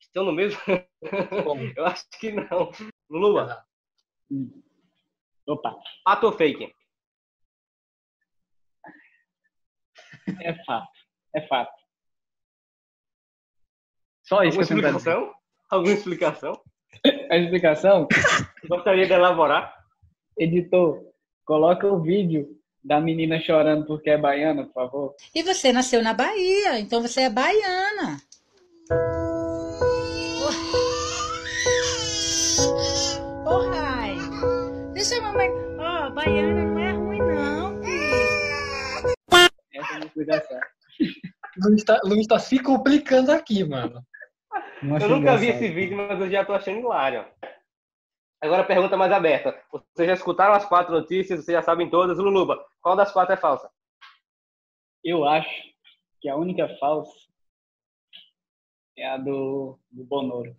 estão, 0.00 0.24
no 0.24 0.32
mesmo? 0.32 0.58
Eu 1.76 1.84
acho 1.86 2.04
que 2.18 2.32
não. 2.32 2.70
Lula, 3.10 3.64
opa, 5.46 5.76
fato 6.04 6.24
ou 6.26 6.32
fake? 6.32 6.72
é 10.42 10.64
fato. 10.64 10.88
É 11.34 11.46
fato. 11.46 11.72
Só 14.22 14.42
isso 14.44 14.58
Alguma 14.60 14.66
que 14.66 14.72
eu 14.72 14.76
dizer. 14.76 14.88
explicação? 14.88 15.34
Alguma 15.70 15.92
explicação? 15.94 16.62
A 17.30 17.36
explicação, 17.36 18.08
Gostaria 18.66 19.06
de 19.06 19.12
elaborar? 19.12 19.74
editor, 20.38 21.02
coloca 21.44 21.86
o 21.86 22.00
vídeo 22.00 22.57
da 22.88 22.98
menina 22.98 23.38
chorando 23.38 23.84
porque 23.84 24.08
é 24.08 24.16
baiana, 24.16 24.64
por 24.64 24.72
favor. 24.72 25.14
E 25.34 25.42
você 25.42 25.70
nasceu 25.72 26.02
na 26.02 26.14
Bahia, 26.14 26.80
então 26.80 27.02
você 27.02 27.20
é 27.20 27.30
baiana. 27.30 28.18
Ô, 33.44 33.50
oh, 33.50 33.70
Rai, 33.70 34.16
deixa 34.94 35.18
a 35.18 35.20
mamãe. 35.20 35.50
Ó, 35.78 36.10
baiana 36.10 36.64
não 36.64 36.78
é 36.78 36.92
ruim, 36.92 37.18
não, 37.18 37.82
filho. 37.82 37.98
Essa 40.30 40.54
é 40.54 40.56
a. 40.56 40.60
Luiz 41.62 41.84
tá, 41.84 42.00
Luiz 42.04 42.26
tá 42.26 42.38
se 42.38 42.58
complicando 42.58 43.32
aqui, 43.32 43.64
mano. 43.64 44.02
Não 44.82 44.96
Eu 44.96 45.08
nunca 45.08 45.36
vi 45.36 45.48
esse 45.48 45.68
vídeo, 45.68 45.96
mas 45.96 46.18
eu 46.20 46.30
já 46.30 46.44
tô 46.44 46.54
achando 46.54 46.78
hilário. 46.78 47.26
Agora 48.40 48.62
a 48.62 48.66
pergunta 48.66 48.96
mais 48.96 49.10
aberta. 49.10 49.60
Vocês 49.70 50.06
já 50.06 50.14
escutaram 50.14 50.54
as 50.54 50.64
quatro 50.64 50.92
notícias, 50.92 51.44
vocês 51.44 51.56
já 51.56 51.62
sabem 51.62 51.90
todas. 51.90 52.18
Luluba, 52.18 52.64
qual 52.80 52.94
das 52.94 53.12
quatro 53.12 53.34
é 53.34 53.36
falsa? 53.36 53.68
Eu 55.02 55.24
acho 55.24 55.50
que 56.20 56.28
a 56.28 56.36
única 56.36 56.68
falsa 56.78 57.12
é 58.96 59.08
a 59.08 59.16
do, 59.16 59.78
do 59.90 60.04
Bonoro. 60.04 60.56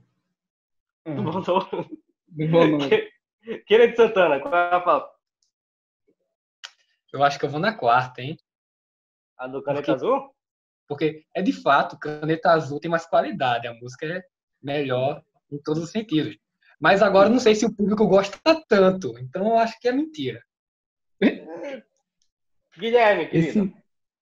Do 2.28 2.48
Bonoro. 2.48 2.90
Queira 3.66 3.88
de 3.90 3.96
Santana, 3.96 4.42
qual 4.42 4.54
é 4.54 4.76
a 4.76 4.82
falsa? 4.82 5.10
Eu 7.14 7.24
acho 7.24 7.40
que 7.40 7.46
eu 7.46 7.50
vou 7.50 7.60
na 7.60 7.74
quarta, 7.74 8.22
hein? 8.22 8.38
A 9.38 9.48
do 9.48 9.64
Caneta 9.64 9.94
Azul? 9.94 10.36
Porque 10.86 11.26
é 11.34 11.42
de 11.42 11.54
fato, 11.54 11.98
Caneta 11.98 12.52
Azul 12.52 12.80
tem 12.80 12.92
mais 12.92 13.06
qualidade, 13.06 13.68
a 13.68 13.74
música 13.74 14.06
é 14.06 14.22
melhor 14.62 15.24
em 15.50 15.58
todos 15.62 15.84
os 15.84 15.92
sentidos. 15.92 16.38
Mas 16.80 17.02
agora 17.02 17.28
eu 17.28 17.34
não 17.34 17.40
sei 17.40 17.56
se 17.56 17.66
o 17.66 17.76
público 17.76 18.08
gosta 18.08 18.40
tanto, 18.68 19.18
então 19.20 19.48
eu 19.50 19.58
acho 19.58 19.78
que 19.80 19.88
é 19.88 19.92
mentira. 19.92 20.42
Guilherme, 22.78 23.28
querido. 23.28 23.66
Esse, 23.66 23.74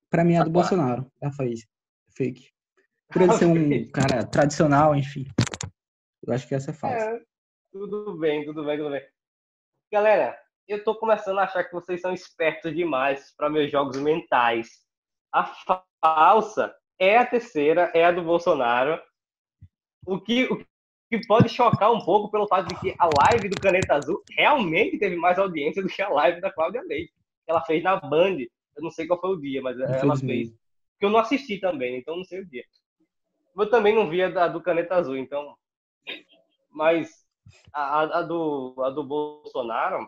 pra 0.10 0.24
mim, 0.24 0.36
é 0.36 0.43
do 0.43 0.50
A. 0.50 0.54
Bolsonaro. 0.54 1.12
Já 1.22 1.32
fez. 1.32 1.67
Fake. 2.15 2.50
Por 3.12 3.22
ele 3.22 3.34
ser 3.34 3.46
um 3.46 3.91
cara 3.91 4.26
tradicional, 4.26 4.96
enfim. 4.96 5.26
Eu 6.26 6.34
acho 6.34 6.48
que 6.48 6.56
essa 6.56 6.72
é 6.72 6.74
falsa. 6.74 6.98
É, 6.98 7.22
tudo 7.72 8.17
bem, 8.17 8.43
tudo 8.43 8.65
bem, 8.65 8.78
tudo 8.78 8.89
bem. 8.89 9.08
Galera, 9.91 10.38
eu 10.67 10.84
tô 10.84 10.96
começando 10.96 11.39
a 11.39 11.43
achar 11.43 11.63
que 11.63 11.72
vocês 11.72 12.02
são 12.02 12.12
espertos 12.12 12.76
demais 12.76 13.34
para 13.38 13.50
meus 13.50 13.72
jogos 13.72 13.98
mentais. 13.98 14.86
A 15.32 15.46
falsa 16.02 16.76
é 17.00 17.17
a 17.17 17.26
terceira, 17.26 17.91
é 17.93 18.04
a 18.04 18.12
do 18.12 18.24
Bolsonaro. 18.24 19.02
O 20.06 20.20
que, 20.20 20.46
o 20.46 20.65
que 21.10 21.26
pode 21.26 21.50
chocar 21.50 21.91
um 21.91 22.02
pouco 22.04 22.30
pelo 22.30 22.48
fato 22.48 22.67
de 22.67 22.76
que 22.80 22.96
a 23.00 23.06
live 23.06 23.48
do 23.50 23.60
Caneta 23.60 23.96
Azul 23.96 24.24
realmente 24.30 24.98
teve 24.98 25.15
mais 25.15 25.39
audiência 25.39 25.82
do 25.82 25.88
que 25.88 26.02
a 26.02 26.10
live 26.10 26.41
da 26.41 26.52
Cláudia 26.52 26.82
Leite. 26.84 27.13
que 27.46 27.52
Ela 27.52 27.62
fez 27.62 27.82
na 27.84 27.96
Band. 27.96 28.38
Eu 28.76 28.84
não 28.84 28.91
sei 28.91 29.08
qual 29.08 29.20
foi 29.20 29.32
o 29.32 29.39
dia, 29.41 29.62
mas 29.62 29.80
ela 29.80 30.13
fez. 30.28 30.50
Porque 30.91 31.06
eu 31.06 31.10
não 31.10 31.20
assisti 31.20 31.60
também, 31.60 31.98
então 31.98 32.17
não 32.17 32.24
sei 32.26 32.41
o 32.41 32.46
dia. 32.46 32.63
Eu 33.56 33.70
também 33.70 33.96
não 33.96 34.10
vi 34.10 34.22
a 34.22 34.30
da- 34.30 34.48
do 34.48 34.62
Caneta 34.62 34.96
Azul, 34.96 35.17
então. 35.17 35.56
Mas 36.70 37.10
a- 37.74 38.20
a 38.20 38.22
do, 38.22 38.76
a 38.80 38.89
do 38.89 39.04
Bolsonaro, 39.04 40.08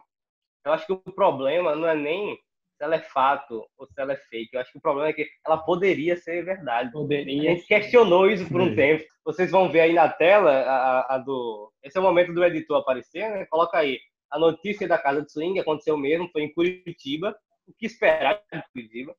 eu 0.65 0.73
acho 0.73 0.85
que 0.85 0.91
o 0.93 0.97
problema 0.99 1.75
não 1.75 1.87
é 1.87 1.95
nem 1.95 2.37
se 2.79 2.85
ela 2.85 2.95
é 2.95 2.99
fato 2.99 3.67
ou 3.77 3.85
se 3.85 4.01
ela 4.01 4.13
é 4.13 4.15
fake. 4.15 4.51
Eu 4.53 4.61
acho 4.61 4.71
que 4.71 4.77
o 4.77 4.81
problema 4.81 5.09
é 5.09 5.13
que 5.13 5.27
ela 5.45 5.57
poderia 5.57 6.15
ser 6.15 6.45
verdade. 6.45 6.87
A 6.87 6.91
Poderia. 6.93 7.41
gente 7.51 7.67
questionou 7.67 8.31
isso 8.31 8.47
por 8.47 8.61
um 8.61 8.71
É. 8.71 8.75
tempo. 8.75 9.03
Vocês 9.25 9.51
vão 9.51 9.69
ver 9.69 9.81
aí 9.81 9.93
na 9.93 10.07
tela 10.07 10.49
a, 10.49 10.99
a- 11.01 11.15
a 11.15 11.17
do. 11.17 11.71
Esse 11.83 11.97
é 11.97 11.99
o 11.99 12.03
momento 12.03 12.33
do 12.33 12.41
editor 12.43 12.77
aparecer, 12.79 13.29
né? 13.29 13.45
Coloca 13.47 13.77
aí. 13.77 13.99
A 14.31 14.39
notícia 14.39 14.87
da 14.87 14.97
casa 14.97 15.21
de 15.21 15.29
swing 15.31 15.59
aconteceu 15.59 15.97
mesmo, 15.97 16.29
foi 16.31 16.43
em 16.43 16.53
Curitiba. 16.53 17.35
O 17.67 17.73
que 17.77 17.85
esperar 17.85 18.41
de 18.51 18.63
Curitiba? 18.71 19.13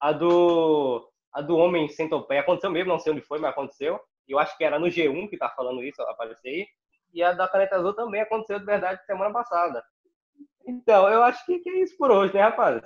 A 0.00 0.10
do. 0.12 1.06
A 1.34 1.42
do 1.42 1.56
homem 1.58 1.88
centopeia 1.90 2.40
aconteceu 2.40 2.70
mesmo, 2.70 2.88
não 2.90 2.98
sei 2.98 3.12
onde 3.12 3.20
foi, 3.20 3.38
mas 3.38 3.50
aconteceu. 3.50 4.00
Eu 4.26 4.38
acho 4.38 4.56
que 4.56 4.64
era 4.64 4.78
no 4.78 4.86
G1 4.86 5.28
que 5.28 5.36
tá 5.36 5.50
falando 5.50 5.82
isso, 5.84 6.00
apareceu 6.02 6.50
aí. 6.50 6.66
E 7.12 7.22
a 7.22 7.32
da 7.32 7.46
caneta 7.48 7.76
azul 7.76 7.92
também 7.94 8.20
aconteceu 8.22 8.58
de 8.58 8.64
verdade 8.64 9.04
semana 9.04 9.30
passada. 9.32 9.82
Então, 10.68 11.08
eu 11.08 11.22
acho 11.22 11.44
que, 11.46 11.58
que 11.60 11.70
é 11.70 11.82
isso 11.82 11.96
por 11.96 12.10
hoje, 12.10 12.34
né, 12.34 12.42
rapaz? 12.42 12.82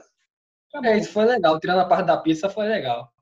É, 0.84 0.96
isso 0.96 1.12
foi 1.12 1.24
legal. 1.24 1.58
Tirando 1.58 1.80
a 1.80 1.84
parte 1.88 2.06
da 2.06 2.16
pizza, 2.16 2.48
foi 2.48 2.66
legal. 2.66 3.12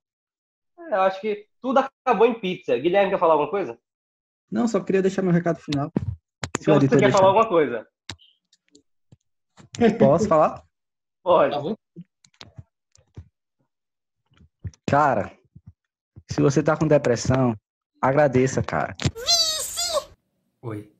É, 0.78 0.94
Eu 0.94 1.00
acho 1.02 1.20
que 1.20 1.48
tudo 1.62 1.78
acabou 1.78 2.26
em 2.26 2.38
pizza. 2.38 2.76
Guilherme 2.78 3.10
quer 3.10 3.18
falar 3.18 3.32
alguma 3.34 3.50
coisa? 3.50 3.78
Não, 4.50 4.68
só 4.68 4.78
queria 4.80 5.00
deixar 5.02 5.22
meu 5.22 5.32
recado 5.32 5.58
final. 5.60 5.90
Se 6.58 6.62
Então, 6.62 6.74
você 6.78 6.88
quer 6.88 6.96
deixar. 6.98 7.12
falar 7.18 7.28
alguma 7.28 7.48
coisa? 7.48 7.88
Posso 9.98 10.28
falar? 10.28 10.62
Pode. 11.24 11.54
Tá? 11.54 12.02
Cara, 14.86 15.32
se 16.30 16.40
você 16.40 16.62
tá 16.62 16.76
com 16.76 16.86
depressão, 16.86 17.54
agradeça, 18.00 18.62
cara. 18.62 18.94
Oi. 20.62 20.92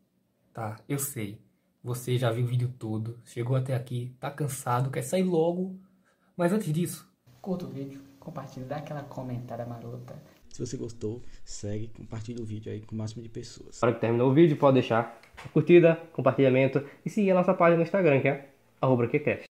Tá, 0.54 0.76
eu 0.88 0.98
sei. 0.98 1.38
Você 1.82 2.18
já 2.18 2.30
viu 2.30 2.44
o 2.44 2.48
vídeo 2.48 2.72
todo, 2.78 3.18
chegou 3.24 3.56
até 3.56 3.74
aqui, 3.74 4.14
tá 4.20 4.30
cansado, 4.30 4.90
quer 4.90 5.02
sair 5.02 5.22
logo. 5.22 5.78
Mas 6.36 6.52
antes 6.52 6.72
disso, 6.72 7.10
Curta 7.40 7.64
o 7.64 7.68
vídeo, 7.68 8.02
compartilha, 8.18 8.66
dá 8.66 8.76
aquela 8.76 9.02
comentada 9.02 9.64
marota. 9.64 10.14
Se 10.50 10.64
você 10.64 10.76
gostou, 10.76 11.22
segue, 11.42 11.88
compartilha 11.88 12.42
o 12.42 12.44
vídeo 12.44 12.70
aí 12.70 12.80
com 12.82 12.94
o 12.94 12.98
máximo 12.98 13.22
de 13.22 13.30
pessoas. 13.30 13.80
Na 13.80 13.88
hora 13.88 13.94
que 13.94 14.00
terminou 14.00 14.30
o 14.30 14.34
vídeo, 14.34 14.58
pode 14.58 14.74
deixar 14.74 15.18
curtida, 15.52 15.96
compartilhamento 16.12 16.84
e 17.04 17.08
seguir 17.08 17.30
a 17.30 17.34
nossa 17.34 17.54
página 17.54 17.78
no 17.78 17.82
Instagram, 17.82 18.20
que 18.20 18.28
é 18.28 18.50
arroba 18.78 19.08
QCast. 19.08 19.49